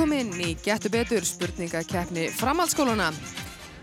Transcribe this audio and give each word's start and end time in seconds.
velkomin 0.00 0.30
í 0.40 0.54
Gettu 0.64 0.88
betur 0.88 1.20
spurningakeppni 1.28 2.30
framhaldsskóluna. 2.32 3.10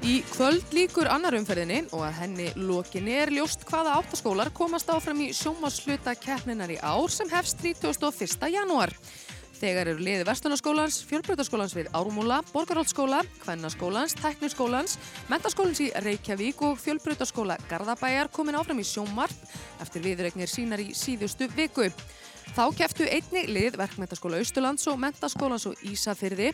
Í 0.02 0.16
kvöld 0.32 0.72
líkur 0.74 1.06
annar 1.14 1.36
umferðinni 1.38 1.84
og 1.94 2.08
að 2.08 2.16
henni 2.24 2.48
lokinni 2.58 3.14
er 3.22 3.30
ljóst 3.36 3.62
hvaða 3.70 4.00
áttaskólar 4.00 4.50
komast 4.58 4.90
áfram 4.90 5.22
í 5.22 5.28
sjómasluta 5.38 6.16
keppninar 6.18 6.74
í 6.74 6.80
ár 6.82 7.14
sem 7.14 7.30
hefst 7.30 7.62
31. 7.62 8.50
janúar. 8.50 8.96
Þegar 9.60 9.92
eru 9.92 10.02
liði 10.02 10.26
Vestunarskólans, 10.26 11.04
Fjölbröðarskólans 11.06 11.76
við 11.78 11.92
Ármúla, 11.94 12.40
Borgarholtskóla, 12.50 13.22
Kvennaskólans, 13.44 14.18
Tekniskólans, 14.18 14.98
Mentaskólans 15.30 15.84
í 15.86 15.92
Reykjavík 16.02 16.64
og 16.66 16.82
Fjölbröðarskóla 16.82 17.60
Garðabæjar 17.70 18.34
komin 18.34 18.58
áfram 18.58 18.82
í 18.82 18.90
sjómarp 18.90 19.54
eftir 19.86 20.02
viðregnir 20.10 20.50
sínar 20.50 20.82
í 20.82 20.96
síðustu 20.98 21.46
viku. 21.54 21.92
Þá 22.56 22.64
keftu 22.78 23.06
einni 23.10 23.44
lið 23.52 23.76
verkmentaskóla 23.80 24.40
Austurlands 24.42 24.88
og 24.92 25.00
mentaskólans 25.02 25.66
og 25.70 25.82
Ísafyrði 25.88 26.52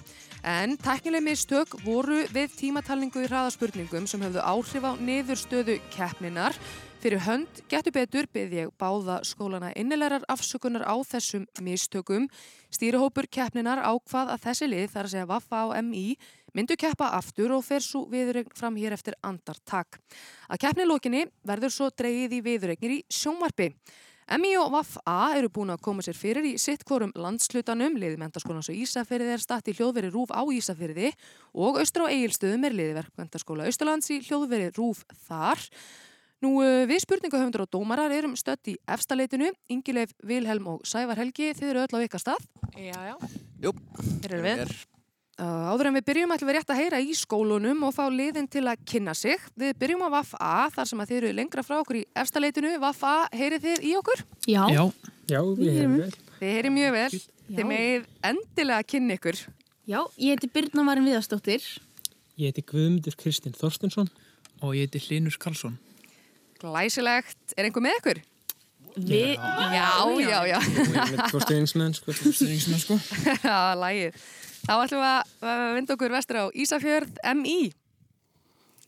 en 0.47 0.77
teknileg 0.81 1.23
mistök 1.25 1.75
voru 1.83 2.23
við 2.33 2.55
tímatalningu 2.59 3.23
í 3.23 3.29
hraðaspurningum 3.29 4.07
sem 4.09 4.23
höfðu 4.23 4.41
áhrif 4.41 4.87
á 4.87 4.91
niðurstöðu 4.97 5.77
keppninar. 5.93 6.57
Fyrir 7.03 7.19
hönd 7.25 7.63
getur 7.67 7.91
betur 7.91 8.29
byrð 8.31 8.53
ég 8.55 8.69
báða 8.79 9.17
skólana 9.27 9.73
innilegar 9.75 10.23
afsökunar 10.31 10.85
á 10.87 10.95
þessum 11.03 11.43
mistökum. 11.59 12.29
Stýrihópur 12.71 13.27
keppninar 13.27 13.83
ákvað 13.83 14.31
að 14.33 14.45
þessi 14.45 14.69
lið 14.71 14.87
þar 14.93 15.09
að 15.09 15.13
segja 15.17 15.27
Vaffa 15.33 15.65
á 15.67 15.83
MI 15.83 16.05
myndu 16.55 16.77
keppa 16.79 17.09
aftur 17.17 17.51
og 17.57 17.65
fer 17.67 17.83
svo 17.83 18.05
viðurregn 18.07 18.55
fram 18.55 18.79
hér 18.79 18.95
eftir 18.95 19.17
andartak. 19.25 19.99
Að 20.47 20.63
keppnilókinni 20.63 21.25
verður 21.43 21.75
svo 21.75 21.91
dreyið 21.91 22.37
í 22.39 22.41
viðurregnir 22.47 22.95
í 22.95 23.03
sjónvarpi. 23.11 23.73
MI 24.39 24.53
og 24.61 24.71
VAF-A 24.73 25.17
eru 25.37 25.49
búin 25.51 25.73
að 25.73 25.81
koma 25.83 26.03
sér 26.05 26.15
fyrir 26.17 26.45
í 26.47 26.53
sitt 26.61 26.85
kvorum 26.87 27.11
landslutanum, 27.19 27.97
liði 27.99 28.19
mentarskólan 28.21 28.63
svo 28.65 28.75
Ísafyrði 28.77 29.35
er 29.35 29.43
statt 29.43 29.67
í 29.67 29.75
hljóðveri 29.75 30.13
Rúf 30.13 30.31
á 30.31 30.41
Ísafyrði 30.47 31.11
og 31.53 31.81
austra 31.81 32.07
á 32.07 32.13
Egilstöðum 32.13 32.63
er 32.69 32.77
liði 32.77 32.97
verkmentarskóla 33.01 33.67
Austurlands 33.67 34.09
í 34.15 34.21
hljóðveri 34.23 34.71
Rúf 34.77 35.03
þar. 35.27 35.67
Nú 36.43 36.57
við 36.59 37.03
spurningahöfundur 37.05 37.63
og 37.63 37.71
dómarar 37.71 38.11
erum 38.11 38.33
stött 38.39 38.71
í 38.71 38.77
efstaleitinu, 38.91 39.51
Ingileif, 39.71 40.11
Vilhelm 40.27 40.67
og 40.73 40.87
Sævar 40.87 41.19
Helgi, 41.21 41.53
þið 41.55 41.69
eru 41.71 41.85
öll 41.85 41.99
á 41.99 42.03
ykkar 42.03 42.23
stað. 42.23 42.49
Já, 42.75 42.97
já. 43.13 43.15
Jú, 43.63 43.71
Hér 44.25 44.39
erum 44.39 44.49
við. 44.49 44.65
Uh, 44.65 44.92
áður 45.39 45.89
en 45.89 45.97
við 45.97 46.05
byrjum 46.09 46.33
ætlum 46.35 46.49
við 46.49 46.57
rétt 46.59 46.71
að 46.73 46.79
heyra 46.81 46.99
í 47.01 47.13
skólunum 47.17 47.85
og 47.87 47.93
fá 47.95 48.03
liðin 48.13 48.47
til 48.51 48.65
að 48.69 48.83
kynna 48.89 49.15
sig. 49.17 49.41
Við 49.57 49.73
byrjum 49.81 50.05
á 50.05 50.09
VAF-A 50.13 50.51
þar 50.75 50.89
sem 50.89 51.01
að 51.01 51.09
þið 51.09 51.19
eru 51.19 51.31
lengra 51.39 51.63
frá 51.65 51.79
okkur 51.79 51.99
í 51.99 52.03
efstaleitinu. 52.21 52.73
VAF-A, 52.83 53.13
heyrið 53.33 53.65
þið 53.65 53.87
í 53.89 53.93
okkur? 53.97 54.23
Já. 54.45 54.61
Já, 54.69 54.83
já 55.31 55.39
við 55.57 55.79
hefum 55.79 55.95
vel. 56.03 56.11
Þið 56.37 56.53
heyrið 56.57 56.75
mjög 56.77 56.93
vel. 56.97 57.07
Já. 57.13 57.55
Þið 57.57 57.69
megið 57.71 58.05
endilega 58.29 58.89
kynna 58.93 59.17
ykkur. 59.17 59.41
Já, 59.83 59.99
ég 60.21 60.37
heiti 60.37 60.51
Birna 60.53 60.85
Varin 60.87 61.09
Viðarsdóttir. 61.09 61.65
Ég 62.39 62.53
heiti 62.53 62.65
Guðmundur 62.69 63.17
Kristinn 63.19 63.57
Þorstensson. 63.57 64.11
Og 64.61 64.77
ég 64.77 64.87
heiti 64.87 65.01
Hlinur 65.01 65.35
Karlsson. 65.41 65.75
Glæsilegt. 66.61 67.41
Er 67.57 67.67
einhver 67.67 67.83
með 67.83 67.99
ykkur? 67.99 68.21
Vi... 68.93 69.19
Já, 69.33 69.89
já, 70.21 70.39
já. 70.45 70.57
Ég 70.61 70.93
með 70.93 71.21
tvo 71.33 71.41
stuðningsmenn, 71.41 71.97
sko. 71.97 72.13
Stuðningsmenn 72.21 72.83
sko. 72.85 72.99
Þá 74.63 74.73
ætlum 74.79 75.01
við 75.03 75.49
að 75.51 75.63
vinda 75.77 75.95
okkur 75.97 76.13
vestur 76.13 76.39
á 76.39 76.45
Ísafjörð 76.55 77.17
MI. 77.35 77.57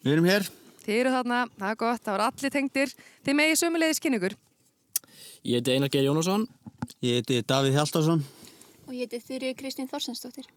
við 0.06 0.14
erum 0.14 0.28
hér. 0.30 0.46
Þið 0.86 1.00
eru 1.02 1.12
þarna, 1.16 1.40
það 1.58 1.72
er 1.74 1.80
gott, 1.82 2.02
það 2.06 2.14
voru 2.16 2.26
allir 2.30 2.54
tengdir. 2.54 2.92
Þið 3.26 3.38
megið 3.40 3.60
sömulegis 3.62 4.00
kynna 4.04 4.20
ykkur. 4.22 4.36
Ég 5.46 5.60
heiti 5.60 5.74
Einar 5.76 5.92
Geir 5.92 6.06
Jónasson. 6.08 6.46
Ég 7.04 7.20
heiti 7.20 7.42
Davíð 7.42 7.76
Hjaltarsson. 7.80 8.22
Og 8.86 8.94
ég 8.94 9.10
heiti 9.10 9.20
Þurri 9.26 9.52
Kristín 9.58 9.90
Þorsensdóttir. 9.90 10.48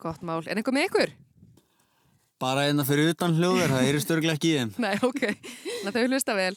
Gott 0.00 0.24
mál. 0.24 0.42
Er 0.48 0.56
einhver 0.58 0.74
með 0.76 0.88
ykkur? 0.88 1.12
Bara 2.40 2.66
einna 2.68 2.84
fyrir 2.88 3.12
utan 3.14 3.36
hljóður, 3.36 3.70
það 3.72 3.86
er 3.92 4.00
störglega 4.02 4.36
ekki 4.36 4.50
í 4.50 4.56
þeim. 4.58 4.72
Nei, 4.84 4.96
ok. 5.04 5.22
Þannig 5.28 5.92
að 5.92 6.00
þau 6.00 6.10
hlusta 6.10 6.36
vel. 6.36 6.54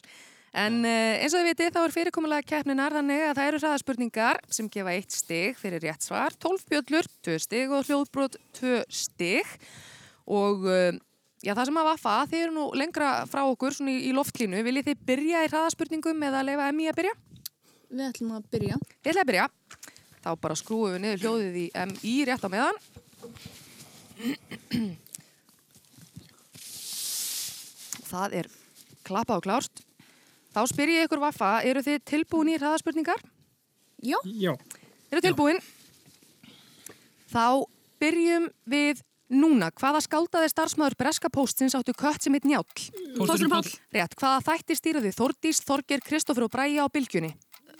En 0.50 0.80
uh, 0.82 1.22
eins 1.22 1.30
og 1.30 1.44
þið 1.44 1.48
vitið 1.52 1.74
þá 1.76 1.80
er 1.84 1.92
fyrirkomulega 1.94 2.46
keppninar 2.48 2.94
þannig 2.96 3.20
að 3.22 3.36
það 3.38 3.48
eru 3.50 3.58
hraðaspurningar 3.62 4.40
sem 4.50 4.70
gefa 4.72 4.94
eitt 4.96 5.14
stig 5.14 5.58
fyrir 5.60 5.84
rétt 5.84 6.02
svar, 6.02 6.34
12 6.42 6.64
bjöllur, 6.72 7.06
2 7.22 7.36
stig 7.44 7.70
og 7.70 7.86
hljóðbrot 7.86 8.38
2 8.58 8.80
stig 8.90 9.52
og 10.26 10.66
uh, 10.66 10.90
já, 11.38 11.52
það 11.54 11.68
sem 11.68 11.78
að 11.78 11.88
vaffa, 11.92 12.14
þið 12.32 12.42
eru 12.42 12.54
nú 12.56 12.64
lengra 12.74 13.10
frá 13.30 13.44
okkur 13.44 13.76
svona 13.76 13.94
í, 13.94 14.00
í 14.10 14.14
loftlínu, 14.16 14.64
viljið 14.66 14.88
þið 14.90 15.04
byrja 15.12 15.44
í 15.46 15.50
hraðaspurningum 15.52 16.26
eða 16.28 16.42
leifa 16.48 16.70
MI 16.74 16.88
að 16.90 16.98
byrja? 16.98 17.14
Við 17.90 18.02
ætlum 18.06 18.32
að 18.34 18.48
byrja. 18.50 18.78
Ég 18.90 19.12
ætla 19.12 19.22
að 19.22 19.30
byrja. 19.30 19.46
Þá 20.20 20.30
bara 20.42 20.56
skrúum 20.58 20.92
við 20.94 21.00
niður 21.04 21.22
hljóðið 21.24 21.60
í 21.62 21.66
MI 21.90 22.16
rétt 22.28 22.42
á 22.42 22.48
meðan. 22.52 22.76
Það 28.10 28.36
er 28.42 28.50
klappað 29.06 29.38
og 29.38 29.46
klárt. 29.46 29.82
Þá 30.50 30.62
spyr 30.66 30.94
ég 30.96 31.06
ykkur 31.06 31.22
vaffa, 31.22 31.50
eru 31.62 31.82
þið 31.86 32.00
tilbúin 32.10 32.50
í 32.50 32.56
hraðaspurningar? 32.58 33.20
Já. 34.02 34.18
Já. 34.24 34.54
Eru 35.12 35.22
tilbúin? 35.22 35.60
Þá 37.30 37.66
byrjum 38.02 38.48
við 38.70 39.04
núna. 39.30 39.70
Hvaða 39.78 40.00
skáldaði 40.02 40.50
starfsmæður 40.50 40.96
Breska 40.98 41.30
Póstins 41.30 41.76
áttu 41.78 41.94
kött 41.94 42.24
sem 42.24 42.34
heit 42.34 42.48
Njáll? 42.48 42.66
Pósturinn 43.18 43.52
Páll. 43.52 43.70
Rétt, 43.94 44.16
hvaða 44.18 44.40
þætti 44.48 44.78
stýrði 44.78 45.12
Þordís, 45.14 45.62
Þorger, 45.68 46.02
Kristoffer 46.02 46.48
og 46.48 46.52
Bræja 46.52 46.86
á 46.86 46.88
bylgjunni? 46.90 47.30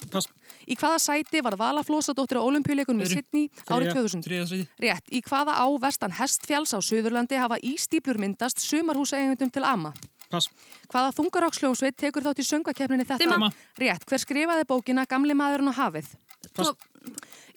Pass. 0.08 0.31
Í 0.70 0.76
hvaða 0.78 1.00
sæti 1.02 1.42
var 1.44 1.58
Vala 1.60 1.82
Flósadóttir 1.84 2.38
á 2.41 2.47
olimpíuleikunum 2.47 3.02
í. 3.04 3.10
Sydney 3.10 3.48
árið 3.66 3.91
Þriðja. 3.91 3.97
2000? 3.98 4.25
Þriða 4.25 4.47
sæti. 4.48 4.69
Rétt, 4.81 5.10
í 5.12 5.20
hvaða 5.26 5.58
á 5.60 5.66
vestan 5.82 6.14
Hestfjalls 6.16 6.72
á 6.72 6.78
Suðurlandi 6.81 7.37
hafa 7.37 7.58
ístýplur 7.60 8.20
myndast 8.22 8.62
sumarhúsaegundum 8.64 9.52
til 9.52 9.66
ama? 9.66 9.92
Pass. 10.30 10.50
Hvaða 10.91 11.10
þungaráksljónsveit 11.16 11.96
tekur 11.98 12.22
þátt 12.22 12.42
í 12.42 12.46
söngvakeppninni 12.46 13.06
þetta? 13.08 13.26
Dimma. 13.26 13.50
Rétt, 13.80 14.06
hver 14.06 14.22
skrifaði 14.22 14.66
bókina 14.70 15.06
Gamli 15.10 15.34
maðurinn 15.34 15.72
og 15.72 15.78
hafið? 15.78 16.12
Pass. 16.54 16.70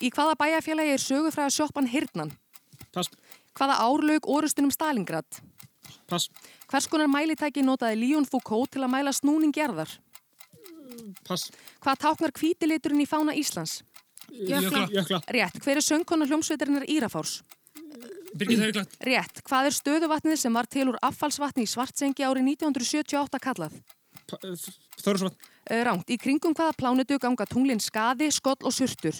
Í 0.01 0.09
hvaða 0.13 0.35
bæjarfélagi 0.39 0.95
er 0.95 1.03
sögufræða 1.03 1.53
sjoppan 1.53 1.89
Hirnan? 1.91 2.33
Pass. 2.95 3.13
Hvaða 3.53 3.77
árlaug 3.85 4.25
orustunum 4.25 4.73
Stalingrad? 4.73 5.41
Pass. 6.09 6.29
Hvers 6.71 6.89
konar 6.89 7.11
mælitæki 7.11 7.61
notaði 7.65 8.01
Leon 8.01 8.25
Foucault 8.25 8.73
til 8.73 8.81
að 8.81 8.93
mæla 8.95 9.13
snúning 9.13 9.53
gerðar? 9.53 9.91
Pass. 11.27 11.51
Hvað 11.83 12.01
táknar 12.01 12.33
hvítiliturinn 12.37 13.03
í 13.03 13.09
fána 13.09 13.35
Íslands? 13.37 13.81
Jökla. 14.33 14.87
Jökla. 14.89 15.21
Rétt, 15.29 15.59
hver 15.61 15.77
er 15.77 15.85
söngkonar 15.85 16.29
hljómsveitarinnar 16.31 16.89
Írafárs? 16.89 17.41
Haugland. 17.41 17.62
Rétt, 19.09 19.41
hvað 19.45 19.69
er 19.69 19.75
stöðuvatnið 19.77 20.39
sem 20.41 20.55
var 20.55 20.67
til 20.71 20.87
úr 20.91 20.97
affallsvatni 21.05 21.65
í 21.67 21.69
Svartsengi 21.69 22.25
árið 22.25 22.47
1978 22.55 23.41
kallað? 23.43 23.75
Þorðarsvann. 24.33 25.35
Uh, 25.69 25.81
Ránt, 25.85 26.09
í 26.09 26.17
kringum 26.19 26.55
hvaða 26.57 26.73
plánetu 26.79 27.19
ganga 27.21 27.45
tunglinn 27.49 27.81
skaði, 27.83 28.31
skoll 28.33 28.57
og 28.63 28.73
surtur? 28.73 29.19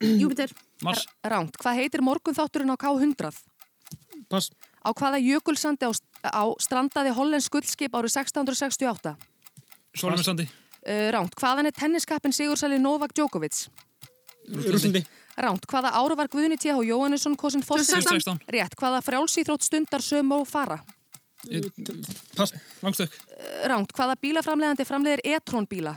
Júpiter. 0.22 0.52
Mars. 0.84 1.04
Ránt, 1.24 1.58
hvað 1.60 1.82
heitir 1.82 2.04
morgunþátturinn 2.04 2.72
á 2.72 2.76
K100? 2.80 3.36
Pass. 4.32 4.50
Á 4.84 4.90
hvaða 4.92 5.20
jökulsandi 5.20 5.88
á, 5.88 5.92
á 6.28 6.44
strandaði 6.60 7.14
hollensk 7.16 7.52
guldskip 7.52 7.94
árið 7.96 8.16
1668? 8.16 9.14
Sólum 9.94 10.24
Sandi. 10.24 10.48
Uh, 10.84 11.10
Ránt, 11.14 11.36
hvaðan 11.40 11.68
er 11.68 11.76
tenniskappin 11.76 12.34
Sigursæli 12.36 12.80
Novak 12.80 13.12
Djokovic? 13.16 13.66
Rúslandi. 14.48 15.04
Ránt, 15.34 15.64
hvaða 15.66 15.90
áru 15.98 16.16
var 16.18 16.28
Guðni 16.30 16.58
T.H. 16.60 16.76
Jóhannesson 16.86 17.34
kosin 17.36 17.64
fórsett? 17.66 18.04
2016. 18.06 18.44
Rétt, 18.54 18.76
hvaða 18.78 19.00
frjálsýþrótt 19.02 19.66
stundar 19.66 20.04
söm 20.04 20.30
og 20.36 20.46
fara? 20.46 20.78
Pass. 22.36 22.54
Langstök. 22.84 23.16
Uh, 23.28 23.64
Ránt, 23.68 23.90
hvaða 23.96 24.14
bílaframleðandi 24.22 24.86
framleiðir 24.88 25.24
e-tron 25.34 25.66
bíla? 25.68 25.96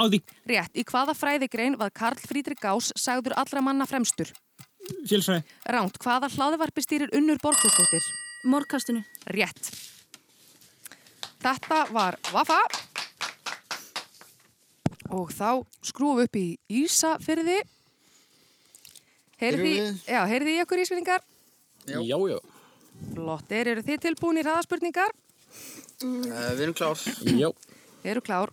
Áði. 0.00 0.22
Rétt, 0.48 0.72
í 0.78 0.84
hvaða 0.88 1.14
fræðigrein 1.18 1.76
var 1.78 1.92
Karl 1.94 2.18
Friedrich 2.22 2.62
Gauss 2.62 2.94
sagður 2.98 3.36
allra 3.38 3.62
manna 3.64 3.86
fremstur? 3.90 4.32
Fjölsfræði. 5.06 5.44
Ránt, 5.70 5.98
hvaða 6.02 6.30
hlaðvarpi 6.32 6.82
stýrir 6.84 7.12
unnur 7.14 7.38
Borgþórsdóttir? 7.42 8.06
Morkastinu. 8.50 9.04
Rétt. 9.30 9.70
Þetta 11.42 11.84
var 11.94 12.18
Vafa. 12.32 12.58
Og 15.12 15.30
þá 15.34 15.62
skrúum 15.84 16.18
við 16.18 16.28
upp 16.28 16.38
í 16.40 16.46
Ísafyrði. 16.82 17.60
Heyrði, 19.42 19.72
Erum 19.74 19.96
við? 19.96 20.02
já, 20.06 20.20
heyrði 20.30 20.52
í 20.54 20.62
ykkur 20.62 20.82
ísfyrningar? 20.84 21.22
Já, 21.90 21.98
já. 22.30 22.38
Flottir, 23.12 23.70
eru 23.72 23.82
þið 23.82 24.00
tilbúin 24.06 24.38
í 24.38 24.44
hraðaspurningar? 24.46 25.12
Uh, 26.02 26.50
við 26.54 26.60
erum 26.68 26.76
klár. 26.78 27.00
Já. 27.26 27.48
Þið 28.02 28.10
eru 28.14 28.22
klár. 28.26 28.52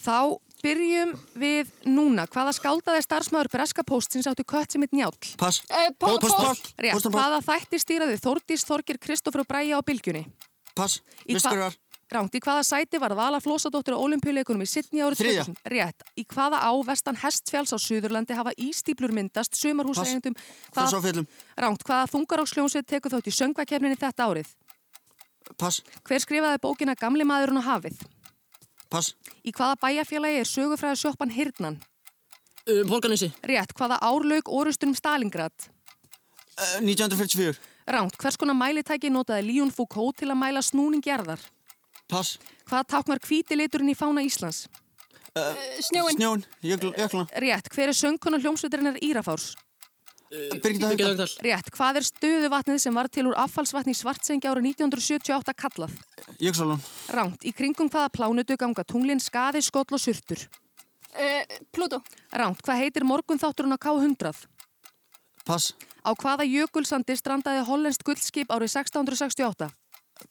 Þá 0.00 0.16
byrjum 0.60 1.12
við 1.40 1.70
núna. 1.88 2.26
Hvaða 2.30 2.52
skáldaði 2.56 3.04
starfsmæður 3.06 3.50
Breska 3.54 3.84
Póstins 3.86 4.26
áttu 4.28 4.44
kött 4.48 4.74
sem 4.74 4.82
eitt 4.84 4.92
njáll? 4.96 5.14
Pass. 5.40 5.62
Uh, 5.70 5.86
Pól, 6.00 6.18
Póst- 6.20 6.34
Pól. 6.36 6.50
Póst- 6.50 6.72
Rétt, 6.84 7.06
hvaða 7.14 7.38
þætti 7.46 7.80
stýraði 7.80 8.18
Þórdís, 8.20 8.66
Þorgir, 8.68 8.98
Kristoffer 9.00 9.44
og 9.44 9.48
Bræja 9.48 9.78
á 9.78 9.80
bylgjunni? 9.86 10.26
Pass. 10.74 11.00
Í 11.28 11.38
hva- 11.38 11.70
Ránt, 12.10 12.34
í 12.34 12.40
hvaða 12.42 12.64
sæti 12.66 12.98
var 12.98 13.12
Vala 13.14 13.38
Flósadóttir 13.38 13.94
á 13.94 14.02
olimpíuleikunum 14.02 14.64
í 14.64 14.66
Sydney 14.66 15.04
árið 15.04 15.20
Þriðja. 15.20 15.44
2000? 15.46 15.68
Rétt. 15.70 16.06
Í 16.18 16.24
hvaða 16.26 16.58
á 16.58 16.72
vestan 16.82 17.18
Hestfjáls 17.20 17.70
á 17.70 17.78
Suðurlandi 17.78 18.34
hafa 18.34 18.50
ístíplur 18.58 19.14
myndast 19.14 19.54
sumarhúseigendum? 19.54 20.34
Foss 20.74 20.90
á 20.90 20.98
fjöllum. 20.98 21.28
Ránt, 21.54 21.84
hvaða 21.86 22.08
þungaráksljónsveit 22.10 22.88
tekur 22.90 23.14
þátt 23.14 23.30
í 23.30 23.34
söngvakefninni 23.36 23.98
þetta 24.00 24.26
árið? 24.26 24.50
Pass. 25.54 25.84
Hver 26.02 26.24
skrifaði 26.24 26.58
bókina 26.64 26.96
Gamli 26.98 27.26
maðurinn 27.26 27.62
og 27.62 27.68
hafið? 27.68 28.02
Pass. 28.90 29.14
Í 29.46 29.54
hvaða 29.54 29.78
bæjarfélagi 29.78 30.42
er 30.42 30.50
sögufræða 30.50 30.98
sjoppan 30.98 31.30
Hirnan? 31.30 31.78
Um, 32.66 32.90
Holganissi. 32.90 33.30
Rétt, 33.46 33.70
hvaða 33.78 34.00
árlaug 34.02 34.50
orustur 34.50 34.90
um 34.90 34.98
Stalingrad? 34.98 35.54
Uh, 36.58 36.82
1944. 36.82 37.54
Ránt, 37.86 38.18
hvers 38.18 38.36
konar 38.38 38.58
mælitæki 38.58 39.14
notaði 39.14 39.46
Líón 39.46 39.70
Foucault 39.70 40.18
til 40.18 40.32
að 40.34 40.40
mæla 40.42 40.66
snúning 40.66 41.06
gerðar? 41.06 41.38
Pass. 42.10 42.36
Hvaða 42.68 42.86
táknar 42.96 43.22
hvíti 43.24 43.58
liturinn 43.58 43.92
í 43.92 43.96
fána 43.98 44.22
Íslands? 44.26 44.66
Uh, 45.30 45.54
snjóin. 45.86 46.16
Snjón. 46.18 46.44
Jökl, 46.66 46.92
jökluna. 46.98 47.26
Rétt, 47.38 47.70
hver 47.70 47.92
er 47.92 47.96
söngkonar 47.96 48.42
hljómsveitarinnar 48.42 48.98
Írafárs? 48.98 49.52
Birgitta 50.30 50.88
Birgit 50.90 51.06
Haugdal. 51.06 51.30
Rétt, 51.42 51.70
hvað 51.74 51.98
er 51.98 52.06
stöðuvatnið 52.06 52.76
sem 52.84 52.94
var 52.94 53.08
til 53.10 53.24
úr 53.26 53.38
affallsvatni 53.42 53.94
Svartsengi 53.98 54.46
árið 54.46 54.68
1978 54.76 55.54
kallað? 55.58 55.96
Jöksalón. 56.38 56.82
Ránt, 57.10 57.42
í 57.42 57.50
kringum 57.54 57.90
hvaða 57.90 58.12
plánutu 58.14 58.54
ganga 58.58 58.84
tunglinn 58.86 59.22
skaði, 59.22 59.62
skoll 59.66 59.90
og 59.90 60.02
surtur? 60.02 60.44
Uh, 61.10 61.42
Pluto. 61.74 61.98
Ránt, 62.30 62.62
hvað 62.62 62.82
heitir 62.84 63.06
morgunþátturinn 63.10 63.74
á 63.74 63.78
K100? 63.82 64.46
Pass. 65.46 65.74
Á 66.06 66.14
hvaða 66.14 66.46
jökulsandi 66.46 67.16
strandaði 67.18 67.66
hollenskt 67.66 68.06
guldskip 68.06 68.54
árið 68.54 68.70
1668? 68.78 69.66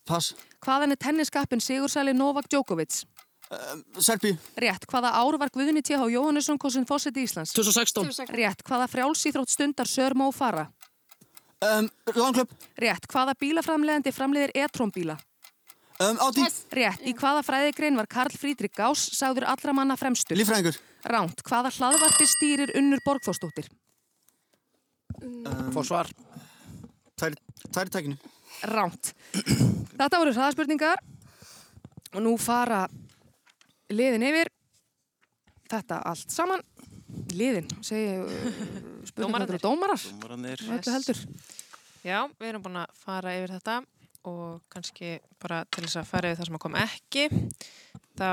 Pass. 0.07 0.31
Hvaðan 0.65 0.95
er 0.95 1.00
tenniskappin 1.00 1.61
Sigursæli 1.63 2.13
Novak 2.13 2.50
Djokovic? 2.51 3.03
Uh, 3.50 3.79
Serbi. 4.03 4.35
Rétt, 4.61 4.85
hvaða 4.89 5.13
ár 5.17 5.39
var 5.41 5.50
Guðni 5.53 5.81
T.H. 5.81 6.03
Jóhannesson 6.13 6.59
kosin 6.61 6.85
fósiti 6.85 7.23
Íslands? 7.25 7.53
2016. 7.56 8.29
Rétt, 8.35 8.61
hvaða 8.67 8.89
frjálsýþrótt 8.91 9.50
stundar 9.50 9.89
Sör 9.89 10.13
Mó 10.13 10.29
Fara? 10.35 10.67
Um, 11.65 11.89
Langklöp. 12.13 12.51
Rétt, 12.79 13.07
hvaða 13.09 13.33
bílaframleðandi 13.41 14.13
framleiðir 14.13 14.53
e-trónbíla? 14.53 15.17
Um, 16.00 16.19
Áti. 16.23 16.45
Rétt, 16.77 17.01
í 17.03 17.15
hvaða 17.17 17.41
fræðigrein 17.44 17.97
var 18.00 18.07
Karl 18.12 18.38
Frídrik 18.38 18.77
Gauss 18.77 19.09
sagður 19.17 19.50
allra 19.51 19.73
manna 19.75 19.97
fremstur? 20.00 20.38
Lífræðingur. 20.39 20.77
Ránt, 21.09 21.41
hvaða 21.47 21.73
hlaðvarpi 21.75 22.27
stýrir 22.29 22.71
Unnur 22.79 23.01
Borgþórsdóttir? 23.03 23.67
Fórsvar. 25.73 26.12
Tvær, 27.19 27.35
tvær 27.73 27.89
í 27.89 27.95
tækinu. 27.97 28.19
Ránt. 28.69 29.13
Þetta 29.96 30.19
voru 30.19 30.34
hraðaspurningar 30.36 31.04
og 32.13 32.24
nú 32.25 32.34
fara 32.42 32.86
liðin 33.94 34.25
yfir 34.30 34.51
þetta 35.69 36.01
allt 36.10 36.34
saman. 36.34 36.66
Liðin, 37.34 37.69
segi 37.86 38.18
uh, 38.22 38.50
spurningar 39.10 39.56
og 39.57 39.63
dómarar. 39.63 40.04
Dómararnir. 40.10 40.66
Öllu 40.66 40.94
heldur. 40.94 41.24
Já, 42.06 42.19
við 42.40 42.51
erum 42.51 42.66
búin 42.66 42.81
að 42.81 43.00
fara 43.01 43.36
yfir 43.38 43.56
þetta 43.57 43.80
og 44.30 44.62
kannski 44.72 45.18
bara 45.40 45.63
til 45.72 45.86
þess 45.86 46.01
að 46.01 46.10
fara 46.10 46.31
yfir 46.31 46.42
það 46.42 46.50
sem 46.50 46.57
að 46.57 46.63
koma 46.66 46.84
ekki 46.84 47.25
þá 48.19 48.31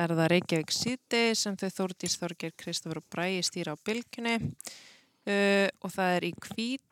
er 0.00 0.14
það 0.16 0.30
Reykjavík 0.32 0.72
síðdei 0.72 1.24
sem 1.36 1.56
þau 1.60 1.68
Þórdís 1.76 2.16
Þorgir, 2.20 2.54
Kristofur 2.56 3.02
og 3.02 3.08
Bræi 3.12 3.42
stýra 3.44 3.76
á 3.76 3.82
bylginni 3.84 4.36
uh, 4.38 5.68
og 5.84 5.92
það 5.92 6.14
er 6.14 6.28
í 6.30 6.32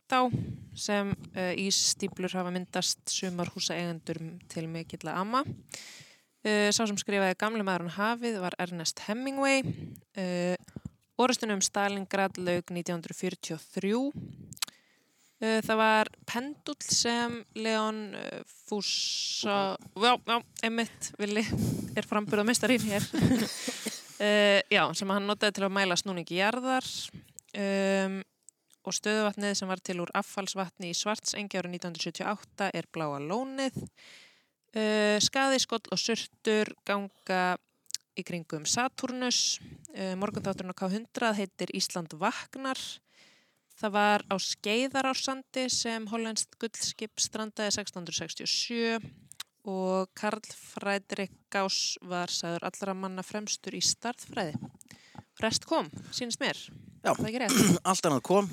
Hvítá 0.07 0.31
sem 0.79 1.09
uh, 1.11 1.55
ístýplur 1.59 2.31
hafa 2.31 2.53
myndast 2.55 3.01
sumar 3.11 3.49
húsa 3.51 3.75
eigendur 3.75 4.21
til 4.47 4.69
mikill 4.71 5.09
að 5.11 5.17
amma. 5.19 5.41
Uh, 6.47 6.71
sá 6.71 6.85
sem 6.87 6.95
skrifaði 7.01 7.35
Gamle 7.41 7.65
maðurinn 7.67 7.91
hafið 7.97 8.37
var 8.39 8.55
Ernest 8.63 9.03
Hemingway. 9.09 9.65
Uh, 10.15 10.55
Orustunum 11.19 11.59
Stalingrad 11.59 12.39
laug 12.39 12.71
1943 12.71 13.97
Uh, 15.37 15.59
Það 15.61 15.77
var 15.77 16.09
pendull 16.25 16.79
sem 16.81 17.35
Leon 17.61 17.99
Fúsa, 18.47 19.75
já, 19.77 20.15
já, 20.17 20.39
einmitt, 20.65 21.11
Vili 21.21 21.43
er 21.93 22.09
framburða 22.09 22.47
mistarinn 22.49 22.87
hér, 22.89 23.05
já, 24.79 24.81
sem 24.97 25.13
hann 25.13 25.29
notaði 25.29 25.59
til 25.59 25.67
að 25.69 25.75
mæla 25.77 25.99
snúningi 26.01 26.39
jarðar 26.39 26.89
um, 27.53 28.17
og 28.87 28.95
stöðuvatnið 28.95 29.57
sem 29.59 29.71
var 29.71 29.83
til 29.83 29.99
úr 30.05 30.13
affallsvatni 30.15 30.93
í 30.93 30.97
Svartsengi 30.97 31.59
árið 31.59 31.79
1978 31.81 32.71
er 32.79 32.89
bláa 32.95 33.19
lónið. 33.23 33.81
Uh, 34.77 35.17
skaði, 35.25 35.59
skoll 35.63 35.83
og 35.91 35.99
surtur 35.99 36.71
ganga 36.87 37.57
í 38.17 38.25
kringum 38.27 38.67
Saturnus. 38.69 39.59
Uh, 39.91 40.15
Morgunþátturinn 40.21 40.75
á 40.75 40.79
K100 40.79 41.33
heitir 41.41 41.73
Ísland 41.75 42.15
vaknar. 42.21 42.79
Það 43.77 43.95
var 43.97 44.25
á 44.33 44.37
Skeiðarársandi 44.41 45.67
sem 45.73 46.07
hollenskt 46.09 46.55
gullskip 46.61 47.21
strandaði 47.21 47.75
1667 47.83 49.11
og 49.67 50.13
Karl 50.17 50.47
Frædrik 50.55 51.35
Gauss 51.53 51.97
var 52.07 52.31
sagður 52.33 52.69
allra 52.71 52.95
manna 52.95 53.25
fremstur 53.27 53.75
í 53.77 53.83
starðfræði. 53.83 54.55
Rest 55.43 55.67
kom, 55.69 55.91
sínist 56.15 56.41
mér. 56.41 56.57
Já. 57.05 57.13
Allt 57.91 58.07
annað 58.07 58.25
kom 58.31 58.49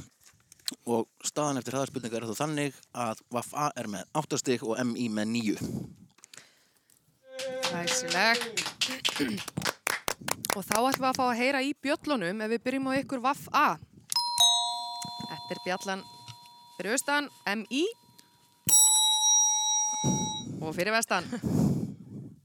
og 0.86 1.08
staðan 1.26 1.60
eftir 1.60 1.76
hraðarspurningar 1.76 2.24
er 2.24 2.32
þó 2.32 2.40
þannig 2.42 2.80
að 3.06 3.22
VAF-A 3.34 3.70
er 3.80 3.90
með 3.92 4.04
8 4.24 4.40
stig 4.42 4.66
og 4.66 4.80
MI 4.84 5.08
með 5.14 5.32
9. 5.34 5.58
Læsileg. 7.74 8.38
Og 10.54 10.62
þá 10.62 10.76
ætlum 10.78 11.04
við 11.04 11.10
að 11.10 11.18
fá 11.18 11.24
að 11.26 11.40
heyra 11.40 11.64
í 11.66 11.74
bjöllunum 11.82 12.44
ef 12.46 12.52
við 12.54 12.64
byrjum 12.68 12.90
á 12.90 12.92
ykkur 13.00 13.24
Vaff 13.24 13.48
A. 13.50 13.68
Þetta 15.30 15.56
er 15.56 15.62
bjallan 15.66 16.04
fyrir 16.78 16.94
austan, 16.94 17.30
MI. 17.64 17.84
Og 20.62 20.72
fyrir 20.78 20.94
vestan. 20.96 21.28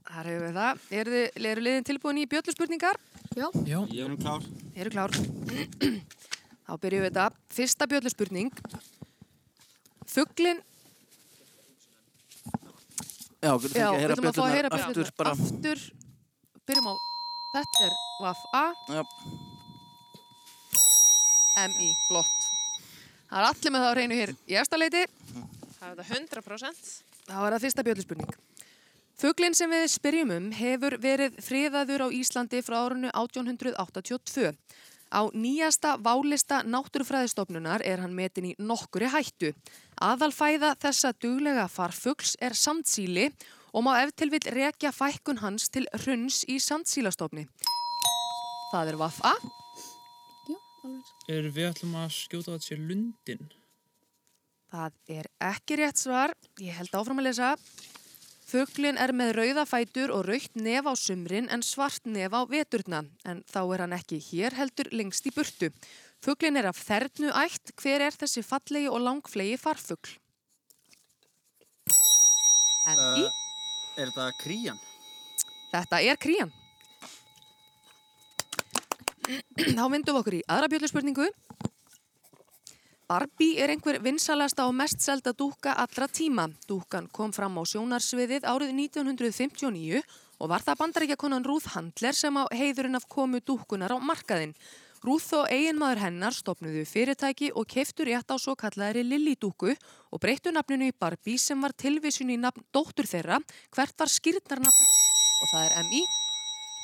Þar 0.08 0.30
hefur 0.32 0.46
við 0.48 0.56
það. 0.56 0.80
Eru, 0.98 1.18
eru 1.52 1.62
liðin 1.62 1.86
tilbúin 1.86 2.22
í 2.22 2.26
bjölluspurningar? 2.30 2.96
Já. 3.36 3.46
Já. 3.68 3.78
Ég 3.92 4.02
erum 4.02 4.18
klár. 4.18 4.46
Eru 4.74 4.90
klár. 4.90 5.14
Þá 6.68 6.74
byrjum 6.82 7.04
við 7.06 7.12
þetta. 7.14 7.26
Fyrsta 7.56 7.86
bjölluspurning. 7.88 8.50
Fuglin, 10.08 10.60
Já, 13.38 13.52
við 13.54 13.74
þurfum 13.78 14.26
að 14.28 14.40
að 14.42 14.54
heyra 14.56 14.68
aftur 14.74 14.98
bjöllurnar. 14.98 15.12
bara. 15.20 15.32
Aftur, 15.32 15.82
byrjum 16.66 16.88
á, 16.90 16.94
þetta 17.54 17.84
er 17.86 17.94
Vaff 18.18 18.40
A. 18.52 18.62
Já. 18.90 19.02
MI, 21.68 21.88
flott. 22.08 22.48
Það 23.28 23.38
er 23.38 23.46
allir 23.48 23.72
með 23.74 23.84
það 23.84 23.88
á 23.88 23.98
reynu 23.98 24.18
hér 24.18 24.32
í 24.48 24.58
efstaleiti. 24.58 25.04
Það 25.78 25.88
er 25.88 25.96
þetta 26.02 26.18
100%. 26.18 26.92
Það 27.28 27.42
var 27.44 27.54
það 27.54 27.64
fyrsta 27.66 27.86
bjölluspurning. 27.86 28.36
Fuglinn 29.18 29.56
sem 29.58 29.70
við 29.70 29.86
spyrjum 29.90 30.34
um 30.34 30.50
hefur 30.54 30.98
verið 31.02 31.38
friðaður 31.42 32.06
á 32.06 32.08
Íslandi 32.14 32.60
frá 32.62 32.76
árunnu 32.84 33.10
1882. 33.10 34.52
Á 35.08 35.24
nýjasta 35.32 35.96
válista 36.04 36.60
náttúrufræðistofnunar 36.68 37.84
er 37.84 38.02
hann 38.04 38.14
metin 38.16 38.50
í 38.50 38.54
nokkuri 38.60 39.08
hættu. 39.12 39.54
Aðalfæða 40.04 40.74
þessa 40.82 41.14
duglega 41.16 41.68
farfugls 41.72 42.36
er 42.40 42.52
sandsíli 42.52 43.30
og 43.72 43.84
má 43.86 43.94
ef 44.02 44.12
til 44.16 44.30
vill 44.32 44.44
rekja 44.52 44.92
fækkun 44.92 45.40
hans 45.42 45.68
til 45.72 45.88
hrunns 46.02 46.42
í 46.48 46.58
sandsílastofni. 46.60 47.46
Það 48.72 48.92
er 48.92 48.98
vaff 49.00 49.20
A. 49.24 49.32
Já, 50.48 50.58
alveg. 50.84 51.14
Er 51.32 51.48
við 51.56 51.70
ætlum 51.70 51.96
að 52.02 52.10
skjóta 52.16 52.54
þetta 52.54 52.68
sér 52.68 52.84
lundin? 52.90 53.48
Það 54.68 55.16
er 55.20 55.30
ekki 55.48 55.78
rétt 55.80 56.00
svar. 56.00 56.34
Ég 56.60 56.76
held 56.76 56.92
áfram 56.92 57.22
að 57.22 57.30
lesa. 57.30 57.54
Fuglin 58.48 58.96
er 58.96 59.12
með 59.12 59.34
rauða 59.36 59.64
fætur 59.68 60.08
og 60.14 60.22
raukt 60.24 60.54
nef 60.56 60.86
á 60.88 60.92
sumrin 60.96 61.50
en 61.52 61.60
svart 61.60 62.06
nef 62.08 62.32
á 62.32 62.40
veturna. 62.48 63.02
En 63.28 63.42
þá 63.44 63.60
er 63.74 63.82
hann 63.84 63.96
ekki 63.96 64.16
hér 64.30 64.56
heldur 64.56 64.88
lengst 64.96 65.26
í 65.28 65.32
burtu. 65.36 65.68
Fuglin 66.24 66.56
er 66.56 66.70
af 66.70 66.80
þernu 66.80 67.28
ætt. 67.36 67.74
Hver 67.76 68.06
er 68.06 68.16
þessi 68.16 68.40
fallegi 68.46 68.88
og 68.88 69.02
langflegi 69.04 69.58
farfugl? 69.60 70.14
En 72.88 73.02
í, 73.20 73.26
Er 73.98 74.08
þetta 74.08 74.30
krían? 74.40 74.80
þetta 75.74 76.00
er 76.08 76.16
krían. 76.16 76.52
Þá 79.76 79.84
myndum 79.92 80.14
við 80.16 80.20
okkur 80.22 80.38
í 80.38 80.44
aðra 80.48 80.70
bjölluspurningu. 80.72 81.28
Barbie 83.08 83.56
er 83.56 83.70
einhver 83.72 83.96
vinsalasta 84.04 84.66
og 84.68 84.74
mest 84.76 85.00
selda 85.00 85.32
dúkka 85.32 85.72
allra 85.80 86.04
tíma. 86.12 86.42
Dúkkan 86.68 87.06
kom 87.08 87.30
fram 87.32 87.54
á 87.56 87.64
sjónarsviðið 87.64 88.44
árið 88.44 88.74
1959 88.76 90.02
og 90.36 90.50
var 90.52 90.60
það 90.60 90.76
bandaríkjakonan 90.82 91.46
Ruth 91.48 91.72
Handler 91.72 92.12
sem 92.12 92.36
á 92.36 92.44
heiðurinn 92.52 92.98
af 92.98 93.06
komu 93.08 93.40
dúkkunar 93.40 93.94
á 93.96 93.98
markaðinn. 93.98 94.52
Ruth 95.00 95.32
og 95.38 95.48
eiginmaður 95.48 96.02
hennar 96.02 96.36
stopnuðu 96.36 96.82
fyrirtæki 96.90 97.48
og 97.56 97.64
keiftu 97.72 98.04
rétt 98.04 98.28
á 98.28 98.36
svo 98.36 98.52
kallaðri 98.60 99.06
Lillidúku 99.06 99.72
og 99.72 100.20
breyttu 100.20 100.52
nafninu 100.52 100.90
í 100.90 100.92
Barbie 100.92 101.40
sem 101.40 101.64
var 101.64 101.72
tilvísun 101.72 102.34
í 102.34 102.36
nafn 102.36 102.66
dóttur 102.76 103.08
þeirra, 103.08 103.40
hvert 103.72 103.96
var 103.96 104.12
skýrnarnafn 104.12 104.84
og 104.84 105.48
það 105.54 105.64
er 105.64 105.80
M.I. 105.86 106.04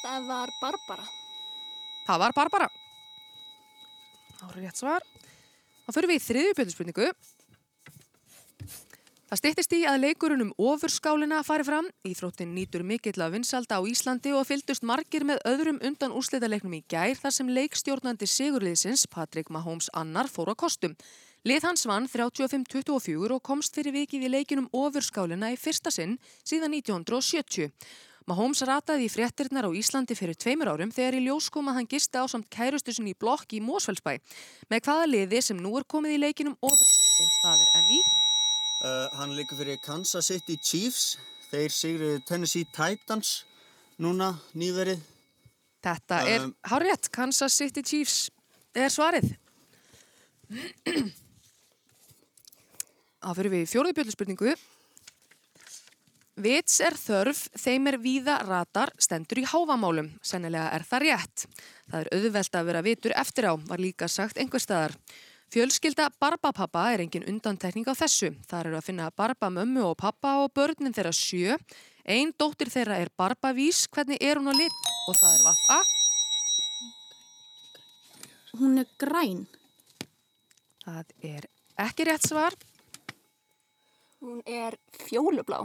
Það 0.01 0.33
var 0.33 0.57
Barbara. 0.63 1.07
Það 2.09 2.25
var 2.25 2.39
Barbara. 2.41 2.73
Það 4.41 4.49
var 4.49 4.61
rétt 4.63 4.81
svar. 4.81 5.09
Þá 5.85 5.91
fyrir 5.93 6.11
við 6.11 6.21
í 6.21 6.25
þriðju 6.25 6.53
bjöldspurningu. 6.59 7.09
Það 9.35 9.41
stýttist 9.41 9.73
í 9.75 9.81
að 9.89 10.03
leikurinn 10.05 10.45
um 10.45 10.53
ofurskálina 10.63 11.41
fari 11.45 11.65
fram. 11.67 11.89
Íþróttin 12.07 12.53
nýtur 12.55 12.85
mikill 12.87 13.19
af 13.25 13.33
vinsalda 13.35 13.81
á 13.81 13.83
Íslandi 13.83 14.31
og 14.37 14.47
fylgdust 14.49 14.85
margir 14.87 15.27
með 15.29 15.43
öðrum 15.51 15.81
undan 15.85 16.15
úrslitaleiknum 16.15 16.77
í 16.79 16.85
gær 16.89 17.19
þar 17.19 17.35
sem 17.35 17.51
leikstjórnandi 17.51 18.29
Sigurliðsins, 18.31 19.09
Patrik 19.11 19.51
Mahomes 19.51 19.91
Annar, 19.93 20.31
fór 20.31 20.53
á 20.53 20.55
kostum. 20.55 20.95
Lið 21.45 21.67
hans 21.67 21.85
vann 21.85 22.07
35-24 22.09 23.35
og 23.35 23.43
komst 23.45 23.75
fyrir 23.77 23.93
vikið 23.93 24.29
í 24.29 24.33
leikinum 24.33 24.71
ofurskálina 24.73 25.51
í 25.53 25.59
fyrsta 25.61 25.91
sinn 25.93 26.15
síðan 26.41 26.79
1970. 26.79 27.75
Mahomes 28.25 28.63
rataði 28.65 29.05
í 29.05 29.13
fréttirnar 29.13 29.67
á 29.69 29.71
Íslandi 29.77 30.17
fyrir 30.17 30.37
tveimur 30.41 30.71
árum 30.73 30.93
þegar 30.95 31.19
í 31.19 31.25
ljós 31.27 31.51
kom 31.53 31.67
að 31.69 31.77
hann 31.77 31.89
gisti 31.91 32.17
á 32.17 32.25
samt 32.25 32.49
kærustu 32.49 32.95
sinni 32.97 33.13
í 33.13 33.19
blokk 33.21 33.53
í 33.53 33.61
Mósfellsbæ. 33.61 34.17
Með 34.73 34.81
hvaða 34.87 35.11
liði 35.11 35.43
sem 35.45 35.59
nú 35.61 35.75
er 35.77 35.85
komið 35.85 36.17
í 36.17 36.23
leikinum 36.23 36.57
ofur 36.65 36.89
og 37.21 37.29
það 37.43 37.65
er 37.67 37.69
MI. 37.85 38.01
Uh, 38.81 39.09
hann 39.21 39.37
líka 39.37 39.59
fyrir 39.59 39.77
Kansas 39.85 40.33
City 40.33 40.57
Chiefs. 40.57 41.19
Þeir 41.51 41.71
sigriðu 41.77 42.23
Tennessee 42.25 42.65
Titans 42.73 43.45
núna 44.01 44.33
nýverið. 44.57 45.05
Þetta 45.85 46.25
er 46.25 46.41
Um, 46.49 46.57
hárétt, 46.65 47.13
Kansas 47.13 47.53
City 47.61 47.83
Chiefs 47.85 48.31
er 48.73 48.89
svarið. 48.89 49.37
Það 53.25 53.37
fyrir 53.37 53.53
við 53.53 53.63
í 53.65 53.69
fjóruðu 53.69 53.97
bjöldspurningu. 54.01 54.57
Vits 56.35 56.81
er 56.83 56.97
þörf, 56.99 57.45
þeim 57.55 57.87
er 57.93 57.97
víða 58.03 58.41
ratar, 58.43 58.91
stendur 58.99 59.39
í 59.39 59.45
háfamálum. 59.47 60.09
Sennilega 60.19 60.73
er 60.75 60.83
það 60.83 61.05
rétt. 61.05 61.45
Það 61.87 62.01
er 62.01 62.09
auðvelt 62.17 62.57
að 62.59 62.67
vera 62.67 62.81
vitur 62.83 63.15
eftir 63.15 63.47
á, 63.47 63.55
var 63.55 63.79
líka 63.79 64.09
sagt 64.11 64.41
einhver 64.43 64.63
staðar. 64.63 64.97
Fjölskylda 65.55 66.09
Barbapappa 66.19 66.89
er 66.91 67.05
engin 67.05 67.27
undantekning 67.31 67.87
á 67.87 67.95
þessu. 67.95 68.33
Það 68.51 68.65
eru 68.65 68.79
að 68.81 68.87
finna 68.89 69.13
Barbamömmu 69.15 69.85
og 69.87 69.95
pappa 70.01 70.33
og 70.43 70.51
börnin 70.59 70.97
þeirra 70.97 71.13
sjö. 71.15 71.55
Einn 72.03 72.35
dóttir 72.35 72.73
þeirra 72.75 72.99
er 72.99 73.13
Barbavís, 73.15 73.85
hvernig 73.95 74.19
er 74.19 74.43
hún 74.43 74.51
á 74.51 74.55
lit? 74.59 74.81
Og 75.07 75.21
það 75.21 75.37
er 75.37 75.47
Vaffa. 75.47 75.79
Hún 78.59 78.83
er 78.83 78.91
græn. 78.99 79.47
Það 80.83 81.15
er 81.31 81.49
ekki 81.87 82.11
rétt 82.11 82.27
svar. 82.27 82.59
Hún 84.19 84.43
er 84.51 84.75
fjólublá. 85.07 85.63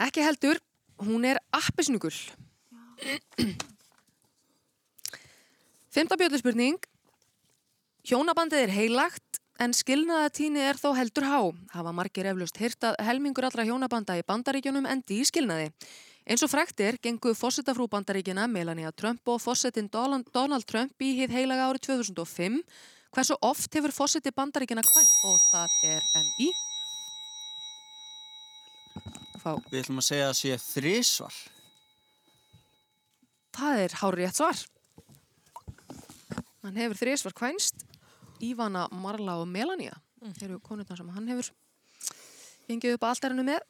Ekki 0.00 0.24
heldur, 0.24 0.60
hún 1.02 1.24
er 1.28 1.40
appisnugull. 1.52 2.16
Fymta 5.92 6.16
bjöldspurning. 6.16 6.78
Hjónabandið 8.08 8.64
er 8.64 8.72
heilagt 8.72 9.42
en 9.62 9.74
skilnaðatíni 9.76 10.62
er 10.64 10.78
þó 10.80 10.94
heldur 10.96 11.26
há. 11.28 11.40
Hafa 11.74 11.92
margir 11.94 12.26
eflust 12.30 12.56
heyrt 12.58 12.82
að 12.88 12.96
helmingur 13.06 13.46
allra 13.46 13.66
hjónabanda 13.68 14.16
í 14.18 14.24
bandaríkjunum 14.26 14.88
endi 14.90 15.20
í 15.20 15.28
skilnaði. 15.28 15.68
Eins 16.22 16.42
og 16.46 16.50
frækt 16.52 16.80
er, 16.80 16.98
gengu 17.02 17.34
fósittafrú 17.34 17.88
bandaríkjana 17.90 18.46
Melania 18.50 18.92
Trump 18.94 19.26
og 19.28 19.42
fósittin 19.42 19.90
Donald 19.90 20.66
Trump 20.66 21.02
í 21.02 21.12
hið 21.18 21.34
heilaga 21.34 21.68
árið 21.70 21.88
2005. 21.90 22.62
Hversu 23.12 23.36
oft 23.42 23.74
hefur 23.76 23.92
fósitti 23.92 24.32
bandaríkjana 24.34 24.86
kvæn? 24.86 25.16
Og 25.28 25.48
það 25.52 25.80
er 25.92 26.00
MI. 29.42 29.56
Fá 29.58 29.58
Við 29.70 29.80
ætlum 29.82 29.98
að 29.98 30.06
segja 30.06 30.28
að 30.30 30.36
sé 30.38 30.58
þrísvar. 30.62 31.38
Það 33.52 33.80
er 33.84 33.96
hár 34.00 34.16
rétt 34.16 34.38
svar. 34.38 34.60
Hann 36.62 36.78
hefur 36.78 37.00
þrísvar 37.00 37.34
kvænst. 37.34 37.82
Ívana, 38.42 38.88
Marla 38.90 39.40
og 39.40 39.48
Melania. 39.50 39.98
Þeir 40.22 40.48
eru 40.52 40.60
konurna 40.62 40.96
sem 40.96 41.10
hann 41.10 41.28
hefur 41.28 41.50
fengið 42.68 42.96
upp 42.96 43.04
alltarinu 43.08 43.44
með. 43.46 43.60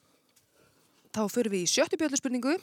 Þá 1.13 1.25
fyrir 1.29 1.53
við 1.53 1.65
í 1.65 1.71
sjöttu 1.73 1.97
bjöldspurningu. 1.97 2.55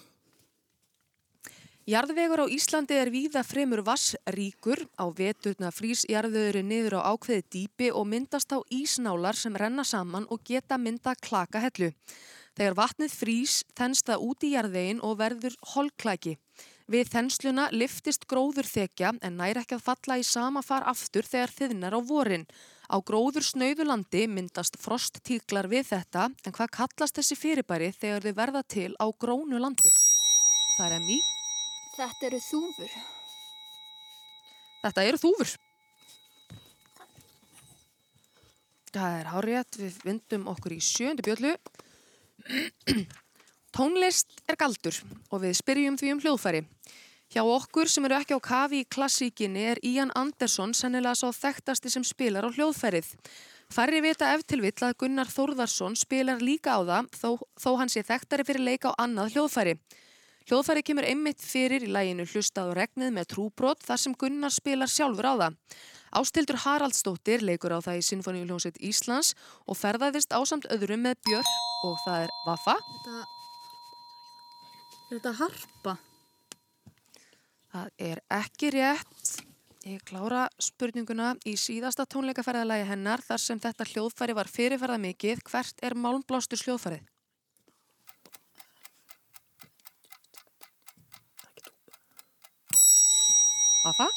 Jarðvegur 1.90 2.44
á 2.46 2.52
Íslandi 2.52 2.94
er 2.94 3.10
víða 3.10 3.42
fremur 3.42 3.82
vassríkur. 3.82 4.84
Á 4.94 5.10
veturna 5.10 5.72
frýs 5.74 6.04
jarðvegurinn 6.06 6.70
niður 6.70 7.00
á 7.02 7.10
ákveði 7.10 7.46
dýpi 7.50 7.90
og 7.90 8.06
myndast 8.06 8.54
á 8.54 8.62
ísnálar 8.70 9.34
sem 9.34 9.56
renna 9.56 9.82
saman 9.82 10.28
og 10.30 10.44
geta 10.46 10.78
mynda 10.78 11.16
klakahellu. 11.18 11.90
Þegar 12.60 12.74
vatnið 12.76 13.12
frýs 13.16 13.52
þenst 13.72 14.10
það 14.10 14.24
út 14.26 14.44
í 14.44 14.48
jarðvegin 14.52 14.98
og 15.00 15.14
verður 15.16 15.54
holklæki. 15.70 16.34
Við 16.92 17.08
þensluna 17.08 17.70
liftist 17.72 18.26
gróður 18.28 18.68
þekja 18.68 19.14
en 19.24 19.38
nær 19.40 19.62
ekki 19.62 19.78
að 19.78 19.86
falla 19.86 20.18
í 20.20 20.26
sama 20.28 20.60
far 20.60 20.84
aftur 20.90 21.24
þegar 21.24 21.54
þiðnar 21.56 21.96
á 21.96 22.00
vorin. 22.04 22.44
Á 22.92 23.00
gróður 23.00 23.48
snauðu 23.48 23.88
landi 23.88 24.26
myndast 24.28 24.76
frosttíklar 24.76 25.70
við 25.72 25.88
þetta 25.94 26.28
en 26.28 26.58
hvað 26.58 26.72
kallast 26.76 27.16
þessi 27.16 27.40
fyrirbæri 27.40 27.94
þegar 27.96 28.28
þau 28.28 28.36
verða 28.42 28.64
til 28.76 28.92
á 29.00 29.08
grónu 29.08 29.64
landi? 29.64 29.96
Það 30.76 31.00
er 31.00 31.08
MI. 31.08 31.20
Þetta 31.96 32.28
eru 32.28 32.44
þúfur. 32.50 32.96
Þetta 34.84 35.08
eru 35.08 35.24
þúfur. 35.24 35.58
Það 38.92 39.20
er 39.22 39.28
hárétt, 39.32 39.76
við 39.80 40.02
vindum 40.04 40.50
okkur 40.52 40.76
í 40.76 40.84
sjöndu 40.84 41.24
bjöllu. 41.24 41.56
Tónlist 43.76 44.42
er 44.50 44.58
galdur 44.58 44.96
og 45.30 45.44
við 45.44 45.54
spyrjum 45.60 45.96
því 46.00 46.12
um 46.16 46.20
hljóðfæri. 46.24 46.64
Hjá 47.30 47.44
okkur 47.46 47.86
sem 47.86 48.06
eru 48.08 48.16
ekki 48.18 48.34
á 48.34 48.40
kafi 48.42 48.80
í 48.82 48.88
klassíkinni 48.90 49.62
er 49.70 49.78
Ian 49.86 50.10
Andersson 50.18 50.72
sennilega 50.74 51.14
svo 51.14 51.30
þekktasti 51.30 51.92
sem 51.92 52.02
spilar 52.06 52.42
á 52.42 52.50
hljóðfærið. 52.50 53.12
Færri 53.70 54.00
vita 54.02 54.32
ef 54.34 54.42
til 54.50 54.58
vill 54.64 54.82
að 54.82 54.96
Gunnar 54.98 55.30
Þórðarsson 55.30 55.94
spilar 55.94 56.42
líka 56.42 56.74
á 56.74 56.82
það 56.82 57.12
þó, 57.14 57.30
þó 57.54 57.70
hann 57.78 57.92
sé 57.92 58.02
þekktari 58.02 58.48
fyrir 58.48 58.66
leika 58.66 58.90
á 58.90 58.98
annað 59.06 59.36
hljóðfæri. 59.36 59.76
Hljóðfæri 60.50 60.82
kemur 60.82 61.06
einmitt 61.06 61.46
fyrir 61.46 61.86
í 61.86 61.92
læginu 61.94 62.26
Hlustað 62.26 62.72
og 62.72 62.78
regnið 62.80 63.14
með 63.14 63.30
trúbrot 63.36 63.86
þar 63.86 64.02
sem 64.02 64.18
Gunnar 64.18 64.50
spilar 64.50 64.90
sjálfur 64.90 65.30
á 65.30 65.34
það. 65.44 65.58
Ástildur 66.18 66.64
Haraldsdóttir 66.66 67.46
leikur 67.46 67.78
á 67.78 67.78
það 67.78 68.02
í 68.02 68.06
Sinfoníuljónsveit 68.10 68.82
Íslands 68.82 69.36
og 69.70 69.78
ferðaðist 69.78 70.34
ásamt 70.34 70.66
öðrum 70.74 71.06
með 71.06 71.22
Björk 71.28 71.69
og 71.86 72.00
það 72.04 72.26
er 72.26 72.32
Vaffa. 72.46 72.76
Þetta... 72.92 73.20
Er 75.10 75.18
þetta 75.18 75.32
harpa? 75.40 75.94
Það 77.70 77.94
er 78.10 78.20
ekki 78.40 78.72
rétt. 78.74 79.30
Ég 79.88 80.02
klára 80.04 80.44
spurninguna 80.60 81.32
í 81.48 81.54
síðasta 81.56 82.04
tónleikaferðalagi 82.10 82.84
hennar 82.90 83.22
þar 83.24 83.40
sem 83.40 83.60
þetta 83.62 83.86
hljóðfæri 83.88 84.36
var 84.36 84.50
fyrirferða 84.50 84.98
mikið. 85.00 85.40
Hvert 85.48 85.80
er 85.86 85.96
málmblástur 85.96 86.60
hljóðfærið? 86.66 87.06
Vaffa? 93.80 94.10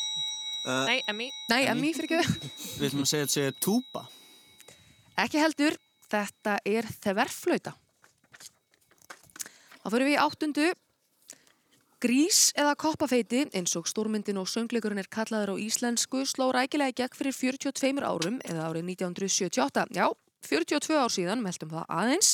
Uh, 0.64 0.84
Nei, 0.88 1.00
Emmi. 1.08 1.30
Nei, 1.52 1.64
Emmi 1.68 1.94
fyrir 1.96 2.20
ekki 2.20 2.50
Við 2.80 2.90
ætlum 2.90 3.06
að 3.06 3.10
segja 3.10 3.26
að 3.26 3.32
þetta 3.32 3.40
sé 3.40 3.64
túpa. 3.64 4.04
Ekki 5.24 5.40
heldur, 5.40 5.76
þetta 6.14 6.58
er 6.66 6.88
þverflauta. 7.04 7.74
Þá 9.84 9.88
fyrir 9.92 10.08
við 10.08 10.16
í 10.16 10.22
áttundu. 10.24 10.72
Grís 12.04 12.50
eða 12.60 12.74
koppafeiti, 12.76 13.46
eins 13.56 13.78
og 13.80 13.88
stórmyndin 13.88 14.40
og 14.42 14.50
söngleikurinn 14.52 15.00
er 15.00 15.08
kallaður 15.12 15.56
á 15.56 15.64
íslensku, 15.64 16.26
sló 16.28 16.50
rækilega 16.52 16.92
í 16.92 16.98
gegn 17.00 17.16
fyrir 17.16 17.36
42 17.38 18.04
árum 18.04 18.42
eða 18.44 18.68
árið 18.68 18.90
1978. 18.92 19.86
Já, 19.96 20.10
42 20.44 20.98
ár 21.00 21.14
síðan, 21.16 21.44
meldum 21.46 21.72
það 21.72 21.86
aðeins. 21.88 22.34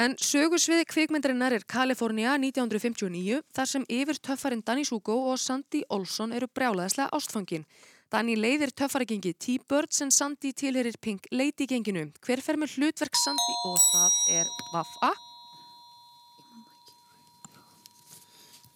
En 0.00 0.16
sögursvið 0.18 0.82
kvikmyndarinnar 0.90 1.54
er 1.54 1.66
Kalifornia 1.70 2.34
1959 2.38 3.40
þar 3.54 3.70
sem 3.70 3.86
yfir 3.90 4.18
töffarinn 4.22 4.62
Danny 4.66 4.86
Sugo 4.86 5.16
og 5.30 5.38
Sandy 5.38 5.82
Olson 5.90 6.34
eru 6.34 6.50
brjálaðislega 6.50 7.10
ástfangin. 7.14 7.66
Danny 8.10 8.34
leiðir 8.34 8.72
töffaragengi 8.74 9.30
T-Birds 9.38 10.00
en 10.02 10.10
Sandy 10.10 10.50
tilherir 10.58 10.96
Pink 10.98 11.28
Lady 11.30 11.66
genginu. 11.70 12.08
Hver 12.26 12.40
fer 12.42 12.56
með 12.58 12.72
hlutverk 12.74 13.14
Sandy 13.14 13.54
og 13.68 13.76
það 13.92 14.16
er 14.34 14.50
Vaffa? 14.72 15.10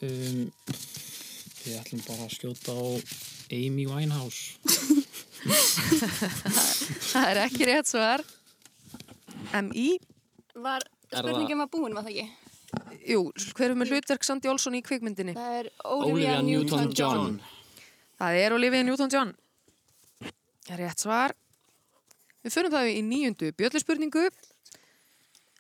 Um, 0.04 0.44
við 1.64 1.80
ætlum 1.80 2.04
bara 2.06 2.28
að 2.28 2.36
skjóta 2.36 2.76
á 2.78 2.86
Amy 3.58 3.88
Winehouse. 3.90 4.54
Það 7.10 7.26
er 7.32 7.40
ekki 7.42 7.66
rétt 7.68 7.90
svar. 7.90 8.22
M.I. 9.54 9.98
Var, 10.54 10.86
spurningin 11.10 11.58
var 11.58 11.68
búin, 11.72 11.94
var 11.96 12.06
það 12.06 12.14
ekki? 12.14 12.28
Jú, 13.10 13.26
hver 13.58 13.72
er 13.72 13.76
með 13.78 13.92
hlutverk 13.94 14.24
Sandy 14.26 14.48
Olson 14.50 14.78
í 14.78 14.82
kvikmyndinni? 14.86 15.34
Það 15.36 15.58
er 15.58 15.68
Olivia 15.84 16.38
Olivia 16.38 16.38
Newton-John. 16.46 17.34
Newton-John. 17.34 17.53
Það 18.24 18.38
er 18.40 18.54
Olivia 18.56 18.84
Newton-John. 18.86 19.34
Rétt 20.78 21.02
svar. 21.02 21.34
Við 22.40 22.54
förum 22.54 22.72
það 22.72 22.86
í 22.88 23.02
nýjundu 23.04 23.50
bjölluspurningu. 23.58 24.22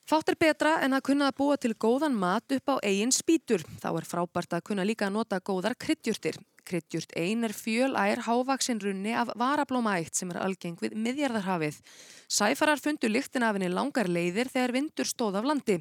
Fátt 0.08 0.32
er 0.32 0.38
betra 0.40 0.78
en 0.86 0.96
að 0.96 1.02
kunna 1.10 1.28
að 1.28 1.36
búa 1.42 1.58
til 1.60 1.74
góðan 1.76 2.16
mat 2.16 2.54
upp 2.56 2.72
á 2.72 2.80
eigin 2.80 3.12
spýtur. 3.12 3.60
Þá 3.82 3.90
er 3.90 4.08
frábært 4.08 4.56
að 4.56 4.64
kunna 4.70 4.86
líka 4.88 5.10
að 5.10 5.18
nota 5.18 5.42
góðar 5.44 5.76
kryddjurtir. 5.76 6.40
Kryddjurt 6.64 7.12
ein 7.20 7.44
er 7.44 7.52
fjölær 7.52 8.22
hávaksin 8.24 8.80
runni 8.80 9.12
af 9.12 9.30
varablómaætt 9.36 10.16
sem 10.16 10.30
er 10.32 10.40
algeng 10.40 10.78
við 10.80 10.96
miðjarðarhafið. 10.96 11.80
Sæfarar 12.28 12.80
fundu 12.80 13.10
lyktin 13.10 13.44
af 13.44 13.58
henni 13.58 13.68
langar 13.68 14.08
leiðir 14.08 14.48
þegar 14.52 14.72
vindur 14.78 15.08
stóð 15.08 15.36
af 15.40 15.48
landi. 15.50 15.76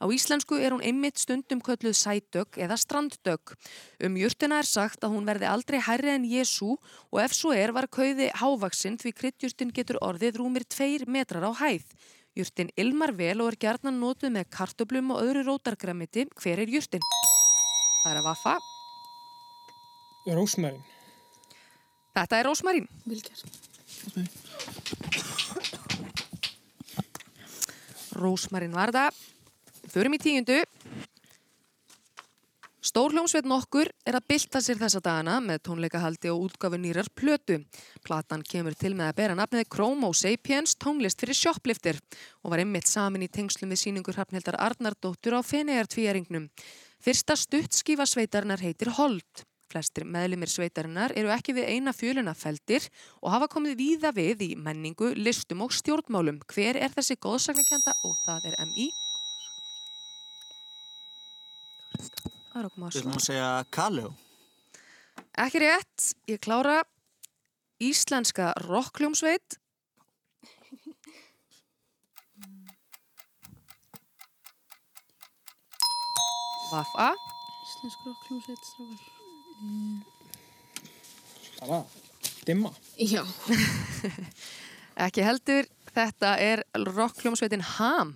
Á 0.00 0.08
íslensku 0.08 0.56
er 0.56 0.72
hún 0.72 0.82
einmitt 0.82 1.20
stundum 1.20 1.60
kölluð 1.60 1.94
sædögg 2.00 2.56
eða 2.64 2.80
stranddögg. 2.80 3.54
Um 4.00 4.16
jurtina 4.16 4.62
er 4.62 4.68
sagt 4.68 5.04
að 5.04 5.18
hún 5.18 5.28
verði 5.28 5.50
aldrei 5.52 5.78
hærri 5.84 6.14
en 6.16 6.24
Jésu 6.24 6.72
og 6.74 7.20
ef 7.20 7.36
svo 7.36 7.52
er 7.52 7.76
var 7.76 7.90
kauði 7.92 8.32
hávaksin 8.40 8.96
því 8.96 9.14
kryddjurtin 9.20 9.76
getur 9.76 10.00
orðið 10.00 10.40
rúmir 10.40 10.64
tveir 10.64 11.04
metrar 11.06 11.44
á 11.44 11.52
hæð. 11.60 11.84
Jurtin 12.32 12.72
ilmar 12.80 13.12
vel 13.12 13.42
og 13.44 13.52
er 13.52 13.60
gerðnan 13.60 14.00
notuð 14.00 14.32
með 14.38 14.48
kartöblum 14.56 15.12
og 15.12 15.26
öðru 15.26 15.44
rótargræmiti. 15.50 16.30
Hver 16.40 16.64
er 16.64 16.72
jurtin? 16.72 17.04
Það 18.02 18.14
er 18.14 18.22
að 18.22 18.30
vaffa. 18.32 18.71
Rósmarín. 20.26 20.82
Þetta 22.12 22.38
er 22.38 22.46
rósmarín. 22.46 22.88
Vilger. 23.08 23.42
Rósmarín 28.12 28.76
var 28.76 28.92
það. 28.94 29.16
Förum 29.90 30.14
í 30.14 30.20
tíundu. 30.22 30.60
Stórhljómsveit 32.82 33.46
nokkur 33.48 33.88
er 34.04 34.16
að 34.18 34.26
bylta 34.28 34.60
sér 34.60 34.78
þessa 34.80 35.00
dagana 35.00 35.36
með 35.40 35.62
tónleikahaldi 35.68 36.30
og 36.32 36.48
útgafu 36.48 36.78
nýrar 36.82 37.08
plötu. 37.14 37.60
Platan 38.04 38.42
kemur 38.46 38.74
til 38.78 38.92
með 38.98 39.12
að 39.12 39.18
bera 39.20 39.36
nafnið 39.38 39.68
Chromo 39.72 40.10
Sapiens 40.12 40.74
tónlist 40.76 41.22
fyrir 41.22 41.38
shopliftir 41.38 42.00
og 42.42 42.52
var 42.52 42.62
einmitt 42.62 42.90
samin 42.90 43.24
í 43.24 43.30
tengslum 43.32 43.72
við 43.72 43.84
síningur 43.84 44.18
hafnildar 44.18 44.58
Arnardóttur 44.60 45.38
á 45.38 45.40
Fenegar 45.46 45.88
tvíaringnum. 45.88 46.50
Fyrsta 47.02 47.38
stuttskífa 47.38 48.06
sveitarinnar 48.06 48.60
heitir 48.62 48.92
Hold. 48.98 49.46
Flestir 49.72 50.04
meðlimir 50.04 50.50
sveitarinnar 50.52 51.14
eru 51.16 51.30
ekki 51.32 51.54
við 51.56 51.70
eina 51.72 51.94
fjöluna 51.96 52.34
feldir 52.36 52.84
og 53.22 53.32
hafa 53.32 53.48
komið 53.54 53.78
víða 53.78 54.10
við 54.12 54.42
í 54.44 54.50
menningu, 54.60 55.14
listum 55.16 55.64
og 55.64 55.72
stjórnmálum. 55.72 56.42
Hver 56.52 56.76
er 56.76 56.92
þessi 56.92 57.16
góðsagnakenda? 57.24 57.94
Og 58.04 58.18
það 58.26 58.50
er 58.50 58.58
MI. 58.68 58.90
Það 62.52 62.60
er 62.60 62.68
okkur 62.68 62.76
Við 62.76 62.84
maður 62.84 63.00
ætlum 63.00 63.16
að 63.16 63.16
svara. 63.16 63.24
segja 63.30 63.48
Kaleo. 63.72 64.12
Ekki 65.46 65.62
rétt, 65.64 66.10
ég 66.28 66.40
klára 66.44 66.82
íslenska 67.80 68.52
rockljómsveit. 68.68 69.56
Vafa. 76.72 77.08
Íslensk 77.64 77.98
rockljómsveit 78.06 79.21
strákar. 79.62 81.60
Bara, 81.60 81.84
dimma. 82.46 82.72
Já. 82.98 83.22
Ekki 85.06 85.24
heldur, 85.24 85.68
þetta 85.94 86.34
er 86.42 86.64
rockljómsveitin 86.74 87.62
Ham. 87.76 88.14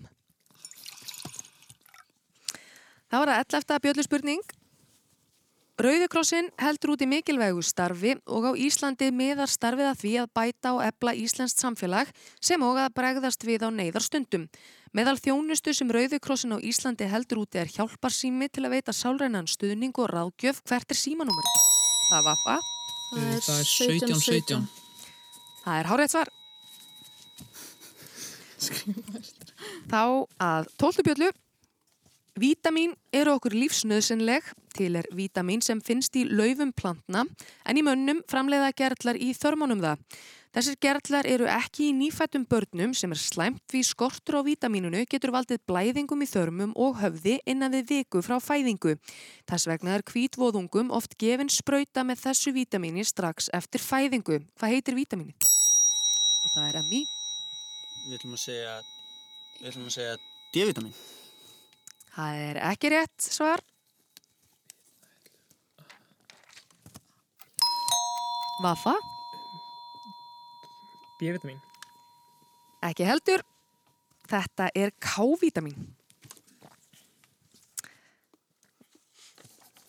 Það 3.07 3.23
var 3.23 3.33
að 3.33 3.43
11. 3.45 3.79
bjölluspurning. 3.87 4.43
Rauðikrossin 5.77 6.47
heldur 6.57 6.95
út 6.95 7.03
í 7.05 7.07
mikilvægu 7.11 7.61
starfi 7.61 8.15
og 8.33 8.47
á 8.49 8.53
Íslandi 8.57 9.11
miðar 9.13 9.51
starfið 9.53 9.91
að 9.91 9.99
því 10.01 10.13
að 10.23 10.31
bæta 10.39 10.73
og 10.73 10.81
ebla 10.87 11.13
Íslandst 11.13 11.61
samfélag 11.61 12.09
sem 12.41 12.63
og 12.65 12.81
að 12.81 12.95
bregðast 12.97 13.45
við 13.45 13.67
á 13.67 13.69
neyðarstundum. 13.69 14.47
Meðal 14.97 15.19
þjónustu 15.21 15.77
sem 15.77 15.93
Rauðikrossin 15.93 16.57
á 16.57 16.65
Íslandi 16.65 17.11
heldur 17.13 17.43
úti 17.45 17.61
er 17.61 17.69
hjálparsými 17.69 18.49
til 18.49 18.65
að 18.65 18.79
veita 18.79 18.97
sálrænan 18.97 19.45
stuðning 19.53 19.93
og 20.01 20.09
ráðgjöf 20.15 20.65
hvert 20.65 20.97
er 20.97 20.97
símanúmer. 20.97 21.53
Það 22.09 22.25
var 22.31 22.43
það. 22.47 22.73
Það 23.13 23.61
er 23.61 23.71
17, 23.77 24.21
17. 24.33 24.67
Það 25.61 25.77
er 25.77 25.93
hárið 25.93 26.13
svar. 26.17 26.37
Þá 29.93 30.03
að 30.41 30.77
tóltubjöllu. 30.81 31.35
Vítamín 32.37 32.97
eru 33.13 33.37
okkur 33.37 33.53
lífsnöðsynleg. 33.57 34.57
Til 34.77 34.97
er 35.01 35.07
vítamín 35.17 35.63
sem 35.65 35.79
finnst 35.81 36.17
í 36.21 36.27
laufum 36.29 36.73
plantna 36.77 37.23
en 37.65 37.79
í 37.81 37.85
mönnum 37.85 38.19
framleiða 38.29 38.75
gerlar 38.77 39.17
í 39.17 39.31
þörmónum 39.33 39.81
það. 39.81 40.03
Þessir 40.57 40.77
gerlar 40.81 41.27
eru 41.29 41.47
ekki 41.53 41.91
í 41.91 41.95
nýfættum 41.97 42.47
börnum 42.49 42.93
sem 42.97 43.13
er 43.13 43.21
slæmt 43.21 43.63
því 43.73 43.83
skortur 43.89 44.39
á 44.41 44.43
vítamínunu 44.45 45.03
getur 45.09 45.33
valdið 45.35 45.63
blæðingum 45.69 46.25
í 46.25 46.29
þörmum 46.31 46.73
og 46.81 46.97
höfði 47.01 47.39
innan 47.49 47.73
við 47.77 47.91
viku 47.91 48.23
frá 48.25 48.37
fæðingu. 48.41 48.95
Þess 49.49 49.69
vegna 49.69 49.97
er 49.97 50.05
kvítvóðungum 50.09 50.93
oft 50.97 51.17
gefin 51.21 51.53
sprauta 51.53 52.05
með 52.09 52.25
þessu 52.25 52.53
vítamíni 52.57 53.05
strax 53.05 53.51
eftir 53.57 53.85
fæðingu. 53.85 54.41
Hvað 54.57 54.77
heitir 54.77 54.97
vítamíni? 54.97 55.37
Og 55.37 56.57
það 56.57 56.69
er 56.71 56.83
MI. 56.89 57.05
Við 58.07 58.19
ætlum 58.21 58.37
að 58.37 58.45
segja, 58.47 58.75
við 59.61 59.71
ætlum 59.73 59.89
að 59.89 59.97
segja 59.99 60.19
D-vitamin. 60.57 61.01
Það 62.17 62.45
er 62.49 62.61
ekki 62.73 62.93
rétt 62.97 63.29
svar. 63.29 63.65
Vafa? 68.63 68.95
B-vitamin. 71.21 71.61
Ekki 72.85 73.05
heldur. 73.09 73.45
Þetta 74.27 74.71
er 74.75 74.93
K-vítamin. 75.01 75.77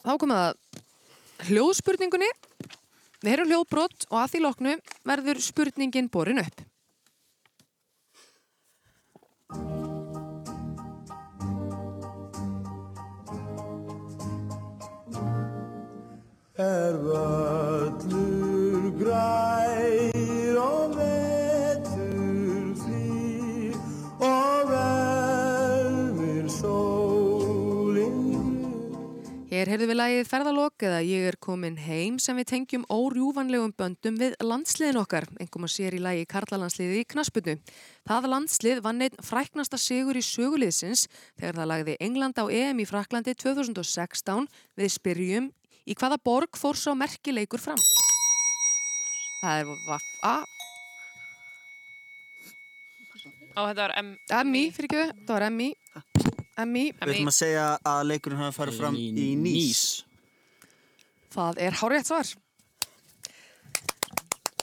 Þá 0.04 0.14
komum 0.16 0.36
við 0.36 0.44
að 0.44 1.48
hljóðspurningunni. 1.48 2.30
Við 3.24 3.34
erum 3.34 3.50
hljóðbrott 3.52 4.08
og 4.12 4.20
að 4.22 4.34
því 4.34 4.44
loknu 4.46 4.76
verður 5.08 5.42
spurningin 5.44 6.12
borin 6.12 6.44
upp. 6.44 6.64
Er 16.58 16.96
grær 19.18 20.58
og 20.62 20.94
vetur 20.98 22.74
flýr 22.84 23.74
og 24.22 24.70
verður 24.70 26.46
sólinn 26.54 28.28
Hér 29.50 29.72
heyrðum 29.72 29.90
við 29.90 29.98
lagið 29.98 30.30
ferðalok 30.30 30.86
eða 30.86 31.02
ég 31.08 31.22
er 31.32 31.38
komin 31.42 31.80
heim 31.82 32.20
sem 32.22 32.38
við 32.38 32.50
tengjum 32.52 32.86
órjúvanlegum 32.94 33.74
böndum 33.80 34.20
við 34.20 34.36
landsliðin 34.44 35.02
okkar, 35.02 35.26
einhverjum 35.40 35.66
að 35.66 35.74
sér 35.74 35.98
í 35.98 36.04
lagi 36.04 36.30
Karlalandsliði 36.30 37.02
í 37.02 37.08
knaspinu. 37.10 37.56
Það 38.06 38.30
landslið 38.36 38.84
vann 38.86 39.02
einn 39.08 39.18
fræknasta 39.24 39.78
sigur 39.82 40.20
í 40.20 40.24
söguliðsins 40.26 41.08
þegar 41.40 41.62
það 41.62 41.72
lagði 41.74 41.94
England 42.04 42.36
á 42.38 42.46
EM 42.46 42.84
í 42.84 42.90
Fraklandi 42.90 43.34
2016 43.40 44.46
við 44.78 44.90
spyrjum 45.00 45.50
í 45.88 45.96
hvaða 45.96 46.20
borg 46.22 46.60
fór 46.60 46.78
svo 46.78 46.94
merkileikur 47.00 47.64
fram? 47.64 47.82
Það 49.42 49.60
er 49.60 49.68
Vafa, 49.88 50.36
Á 53.58 53.60
þetta 53.66 53.82
var 53.82 53.94
M... 53.98 54.10
Emmi, 54.38 54.64
fyrir 54.74 54.92
ekki, 54.92 55.22
það 55.26 55.34
var 55.34 55.46
Emmi, 55.48 55.70
Emmi, 56.62 56.84
Við 56.94 57.14
ætlum 57.16 57.32
að 57.32 57.38
segja 57.38 57.66
að 57.86 58.02
leikurinn 58.12 58.42
hafi 58.42 58.58
farið 58.58 58.78
fram 58.82 58.98
Í 58.98 59.30
Nýs. 59.42 59.82
það 61.34 61.62
er 61.68 61.78
hárétt 61.82 62.10
svar. 62.10 62.30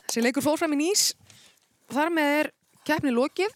Þessi 0.05 0.23
leikur 0.23 0.47
fór 0.47 0.59
fram 0.61 0.75
í 0.77 0.79
nýs. 0.79 1.09
Þar 1.91 2.11
með 2.15 2.33
er 2.39 2.51
keppni 2.87 3.11
lokið. 3.15 3.55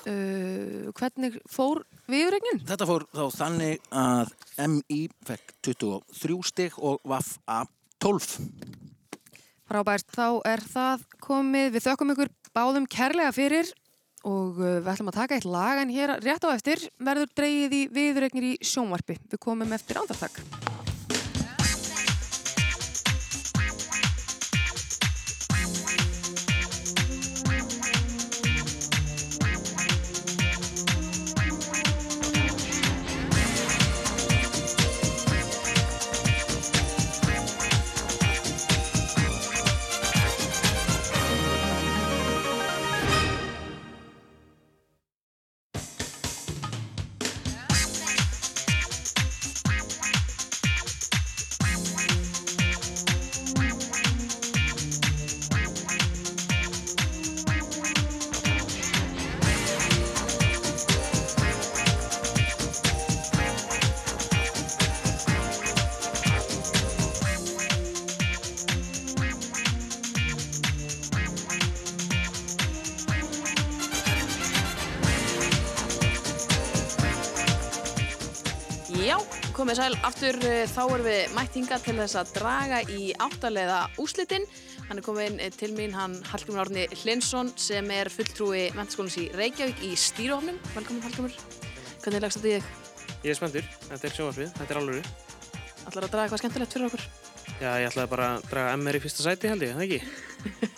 Uh, 0.00 0.90
hvernig 0.98 1.36
fór 1.50 1.84
viðregnin? 2.10 2.62
Þetta 2.66 2.86
fór 2.88 3.04
þá 3.14 3.24
þannig 3.36 3.82
að 3.94 4.32
MI 4.66 5.00
fekk 5.28 5.54
23 5.68 6.38
stig 6.50 6.78
og 6.78 6.98
VAF-A 7.06 7.60
12. 8.02 8.79
Frábært, 9.70 10.08
þá 10.10 10.42
er 10.50 10.62
það 10.66 11.02
komið. 11.22 11.68
Við 11.76 11.84
þökkum 11.84 12.10
ykkur 12.16 12.30
báðum 12.56 12.88
kærlega 12.90 13.30
fyrir 13.36 13.70
og 14.26 14.58
uh, 14.58 14.80
við 14.82 14.90
ætlum 14.90 15.12
að 15.12 15.18
taka 15.20 15.38
eitt 15.38 15.46
lag 15.46 15.78
en 15.84 15.94
hér 15.94 16.16
rétt 16.18 16.42
á 16.42 16.50
eftir 16.50 16.82
verður 16.98 17.30
dreigið 17.38 17.78
í 17.78 17.82
viðregnir 17.94 18.50
í 18.50 18.52
sjónvarpi. 18.66 19.20
Við 19.30 19.44
komum 19.46 19.78
eftir 19.78 20.02
ándartak. 20.02 20.42
Komið 79.60 79.76
sæl 79.76 79.96
aftur, 80.08 80.36
eh, 80.48 80.62
þá 80.64 80.78
erum 80.88 81.04
við 81.04 81.32
mætt 81.36 81.56
hingað 81.58 81.82
til 81.84 81.94
þess 81.98 82.16
að 82.16 82.30
draga 82.32 82.78
í 82.88 83.10
áttalega 83.20 83.80
úslitin. 84.00 84.46
Hann 84.88 84.96
er 84.96 85.04
komin 85.04 85.36
eh, 85.36 85.50
til 85.52 85.74
mín, 85.76 85.92
hann 85.92 86.14
Hallgrimur 86.30 86.62
Árni 86.62 86.86
Hlinsson 87.02 87.50
sem 87.60 87.90
er 87.92 88.08
fulltrúi 88.08 88.70
mentaskólans 88.72 89.18
í 89.20 89.26
Reykjavík 89.36 89.82
í 89.84 89.90
stýruhofnum. 90.00 90.56
Velkomin 90.72 91.04
Hallgrimur. 91.04 91.36
Hvernig 92.00 92.24
lagst 92.24 92.40
þetta 92.40 92.48
í 92.48 92.54
þig? 92.56 92.64
Ég 93.20 93.28
er 93.34 93.36
spenntur, 93.36 93.70
þetta 93.84 94.08
er 94.08 94.16
sjónvarsvið, 94.16 94.50
þetta 94.56 94.72
er 94.72 94.80
alvöru. 94.80 95.06
Ætlar 95.84 96.08
að 96.08 96.10
draga 96.14 96.24
eitthvað 96.24 96.44
skemmtilegt 96.44 96.76
fyrir 96.78 96.88
okkur? 96.88 97.06
Já, 97.60 97.70
ég 97.82 97.88
ætlaði 97.90 98.12
bara 98.16 98.32
að 98.38 98.50
draga 98.54 98.74
MR 98.80 98.96
í 98.96 99.04
fyrsta 99.04 99.28
sæti 99.28 99.50
held 99.52 99.66
ég, 99.66 99.74
það 99.76 99.84
ekki? 99.90 100.70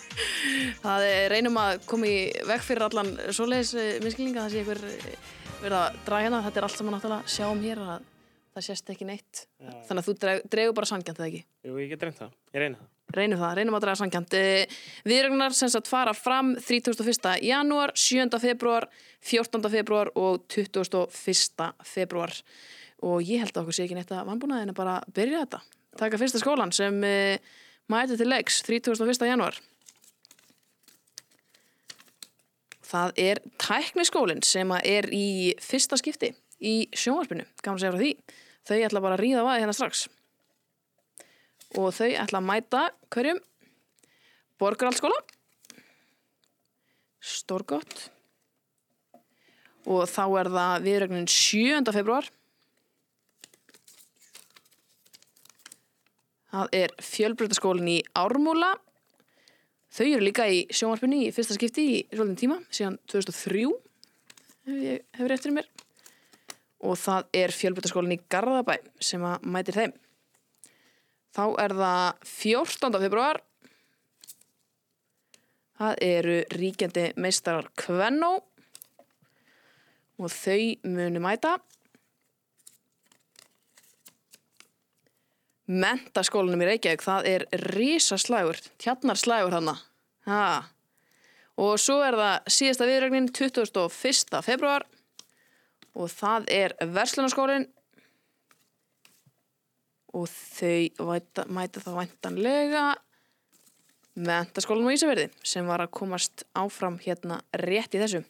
Það 0.83 1.09
er 1.13 1.29
reynum 1.31 1.61
að 1.63 1.85
koma 1.87 2.11
í 2.11 2.23
veg 2.51 2.67
fyrir 2.67 2.89
allan 2.89 3.15
svoleiðis 3.31 3.77
miskilninga, 4.03 4.43
það 4.43 4.57
sé 4.57 4.65
ykkur 4.65 4.87
verið 5.63 5.77
að 5.85 6.01
draga 6.03 6.25
hérna. 6.27 6.47
Þetta 6.49 6.59
er 6.59 6.67
allt 6.67 6.81
saman 6.81 6.97
náttúrulega 6.97 7.37
sjáum 7.37 7.63
hér 7.63 7.87
að 7.87 8.09
það 8.53 8.67
sést 8.69 8.91
ekki 8.93 9.07
neitt. 9.09 9.45
Já. 9.59 9.71
Þannig 9.89 10.01
að 10.01 10.09
þú 10.09 10.17
dreg, 10.23 10.43
dregur 10.55 10.75
bara 10.77 10.89
sangjant, 10.89 11.19
eða 11.19 11.29
ekki? 11.31 11.45
Jú, 11.67 11.77
ég 11.81 11.93
get 11.93 12.05
reynd 12.05 12.19
það, 12.19 12.35
ég 12.53 12.63
reyna 12.65 12.81
það. 12.81 12.91
Reynum 13.13 13.37
það, 13.37 13.51
reynum 13.59 13.75
að 13.77 13.83
draga 13.83 13.99
sangjant. 13.99 14.35
Viðrögnar 15.05 15.53
sem 15.53 15.69
sagt 15.69 15.89
fara 15.91 16.15
fram 16.17 16.53
31. 16.57 17.27
janúar, 17.45 17.91
7. 17.99 18.39
februar, 18.41 18.87
14. 19.21 19.67
februar 19.69 20.09
og 20.17 20.47
21. 20.49 21.67
februar. 21.85 22.33
Og 23.03 23.21
ég 23.27 23.43
held 23.43 23.53
að 23.53 23.65
okkur 23.65 23.77
sé 23.77 23.85
ekki 23.85 23.99
neitt 23.99 24.13
að 24.15 24.31
vannbúnaðin 24.31 24.71
er 24.73 24.77
bara 24.77 24.95
að 25.01 25.13
byrja 25.19 25.43
þetta. 25.43 25.61
Taka 25.99 26.17
fyrsta 26.21 26.41
skólan 26.41 26.73
sem 26.73 26.97
uh, 27.05 27.53
mæti 27.91 28.17
til 28.17 28.29
leiks 28.31 28.63
31. 28.65 29.27
janúar. 29.29 29.59
Það 32.93 33.13
er 33.21 33.41
tækniskólinn 33.61 34.41
sem 34.45 34.69
að 34.73 34.89
er 34.89 35.09
í 35.13 35.27
fyrsta 35.61 35.97
skipti 36.01 36.31
í 36.63 36.75
sjónvarpinu, 36.95 37.45
að 37.45 37.79
segja 37.81 37.93
frá 37.93 38.01
því. 38.01 38.11
Þau 38.63 38.77
ætla 38.87 39.03
bara 39.03 39.17
að 39.17 39.23
ríða 39.23 39.43
á 39.43 39.45
aðeins 39.45 39.63
hérna 39.63 39.75
strax. 39.77 40.03
Og 41.79 41.89
þau 41.95 42.09
ætla 42.23 42.39
að 42.39 42.47
mæta 42.47 42.83
hverjum? 43.13 43.41
Borgaraldskóla. 44.61 45.17
Stórgott. 47.23 48.07
Og 49.83 50.05
þá 50.07 50.23
er 50.39 50.49
það 50.53 50.87
viðrögnin 50.87 51.27
7. 51.27 51.91
februar. 51.91 52.29
Það 56.53 56.75
er 56.77 56.91
fjölbreytaskólinn 57.01 57.95
í 57.95 57.99
Ármúla. 58.15 58.75
Þau 59.93 60.05
eru 60.07 60.25
líka 60.25 60.45
í 60.49 60.63
sjónvarpinu 60.73 61.25
í 61.25 61.31
fyrsta 61.33 61.57
skipti 61.57 61.83
í 61.89 61.97
svolítinn 62.13 62.39
tíma, 62.39 62.59
síðan 62.73 62.99
2003 63.09 63.65
ef 64.63 64.77
ég 64.79 65.01
hefur 65.17 65.33
eftir 65.35 65.53
mér. 65.53 65.67
Og 66.83 66.97
það 66.99 67.27
er 67.39 67.53
fjölbreytaskólinn 67.55 68.17
í 68.17 68.23
Garðabæ 68.31 68.75
sem 68.99 69.23
að 69.23 69.45
mætir 69.47 69.77
þeim. 69.77 69.93
Þá 71.33 71.45
er 71.63 71.75
það 71.79 72.07
14. 72.29 73.01
februar. 73.01 73.39
Það 75.79 76.01
eru 76.05 76.35
ríkjandi 76.53 77.05
meistarar 77.19 77.69
Kvennó 77.79 78.35
og 80.21 80.29
þau 80.29 80.75
munu 80.85 81.21
mæta. 81.23 81.55
Mentaskólanum 85.63 86.61
í 86.61 86.67
Reykjavík, 86.67 87.01
það 87.01 87.27
er 87.31 87.45
risaslægur, 87.71 88.59
tjarnarslægur 88.83 89.55
hana. 89.55 89.77
Ha. 90.27 90.43
Og 91.63 91.79
svo 91.81 92.01
er 92.03 92.17
það 92.19 92.51
síðasta 92.51 92.89
viðrögnin 92.89 93.29
21. 93.31 94.43
februar 94.45 94.85
og 95.93 96.11
það 96.11 96.49
er 96.53 96.75
Verslunarskólinn 96.93 97.67
og 100.13 100.29
þau 100.29 101.09
væta, 101.09 101.47
mæta 101.49 101.81
þá 101.81 101.91
væntanlega 101.97 102.85
Mentaskólanum 104.13 104.93
á 104.93 104.95
Ísafjörði 104.95 105.29
sem 105.41 105.65
var 105.65 105.81
að 105.81 105.93
komast 105.97 106.45
áfram 106.53 106.99
hérna 107.01 107.39
rétt 107.57 107.95
í 107.97 108.01
þessu. 108.01 108.21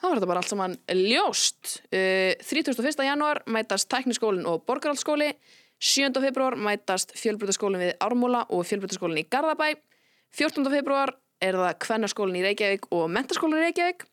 Það 0.00 0.08
var 0.08 0.18
þetta 0.18 0.28
bara 0.30 0.40
allt 0.42 0.50
saman 0.50 0.74
ljóst. 0.90 1.76
Uh, 1.94 2.34
31. 2.42 3.04
janúar 3.06 3.44
mætast 3.46 3.88
Tækniskólinn 3.92 4.48
og 4.50 4.64
Borgarhaldsskóli 4.66 5.30
7. 5.78 6.10
februar 6.22 6.56
mætast 6.58 7.14
fjölbrytaskólinn 7.18 7.82
við 7.82 7.94
Ármúla 8.02 8.44
og 8.50 8.66
fjölbrytaskólinn 8.66 9.22
í 9.22 9.28
Garðabæ. 9.30 9.76
14. 10.34 10.66
februar 10.72 11.14
er 11.44 11.58
það 11.60 11.78
Kvennaskólinn 11.86 12.40
í 12.40 12.44
Reykjavík 12.48 12.90
og 12.94 13.06
Mentaskólinn 13.14 13.60
í 13.60 13.66
Reykjavík. 13.68 14.06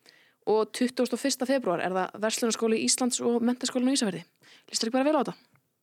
Og 0.50 0.72
21. 0.74 1.46
februar 1.46 1.84
er 1.86 1.94
það 1.94 2.18
Verslunarskóli 2.24 2.82
Íslands 2.86 3.22
og 3.22 3.44
Mentaskólinn 3.46 3.94
á 3.94 3.96
Ísafjörði. 3.98 4.24
Listur 4.72 4.90
ekki 4.90 4.98
bara 4.98 5.08
vel 5.08 5.16
á 5.18 5.22
þetta? 5.22 5.38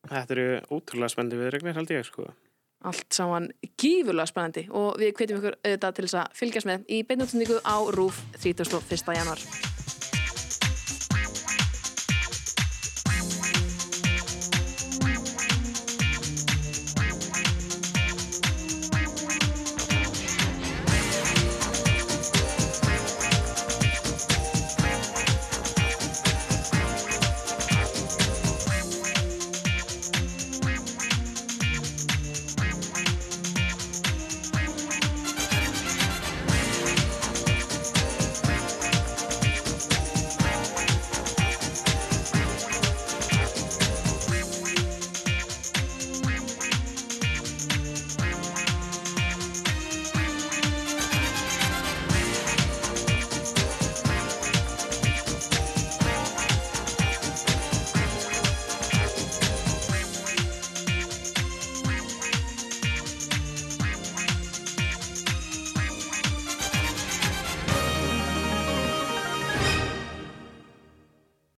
Þetta 0.08 0.36
eru 0.36 0.46
ótrúlega 0.74 1.12
spennandi 1.12 1.40
viðregnir 1.40 1.78
held 1.78 1.94
ég, 1.94 2.06
sko. 2.06 2.28
Allt 2.88 3.08
saman 3.14 3.50
gífurlega 3.78 4.30
spennandi 4.30 4.68
og 4.70 5.00
við 5.00 5.14
hvetjum 5.18 5.40
ykkur 5.40 5.58
auðvitað 5.62 5.96
til 5.96 6.06
þess 6.06 6.20
að 6.22 6.38
fylgjast 6.42 6.70
með 6.70 6.86
í 6.94 7.02
beinutendingu 7.06 7.58
á 7.66 7.76
RÚF 7.94 8.22
31. 8.38 9.18
januar. 9.18 9.77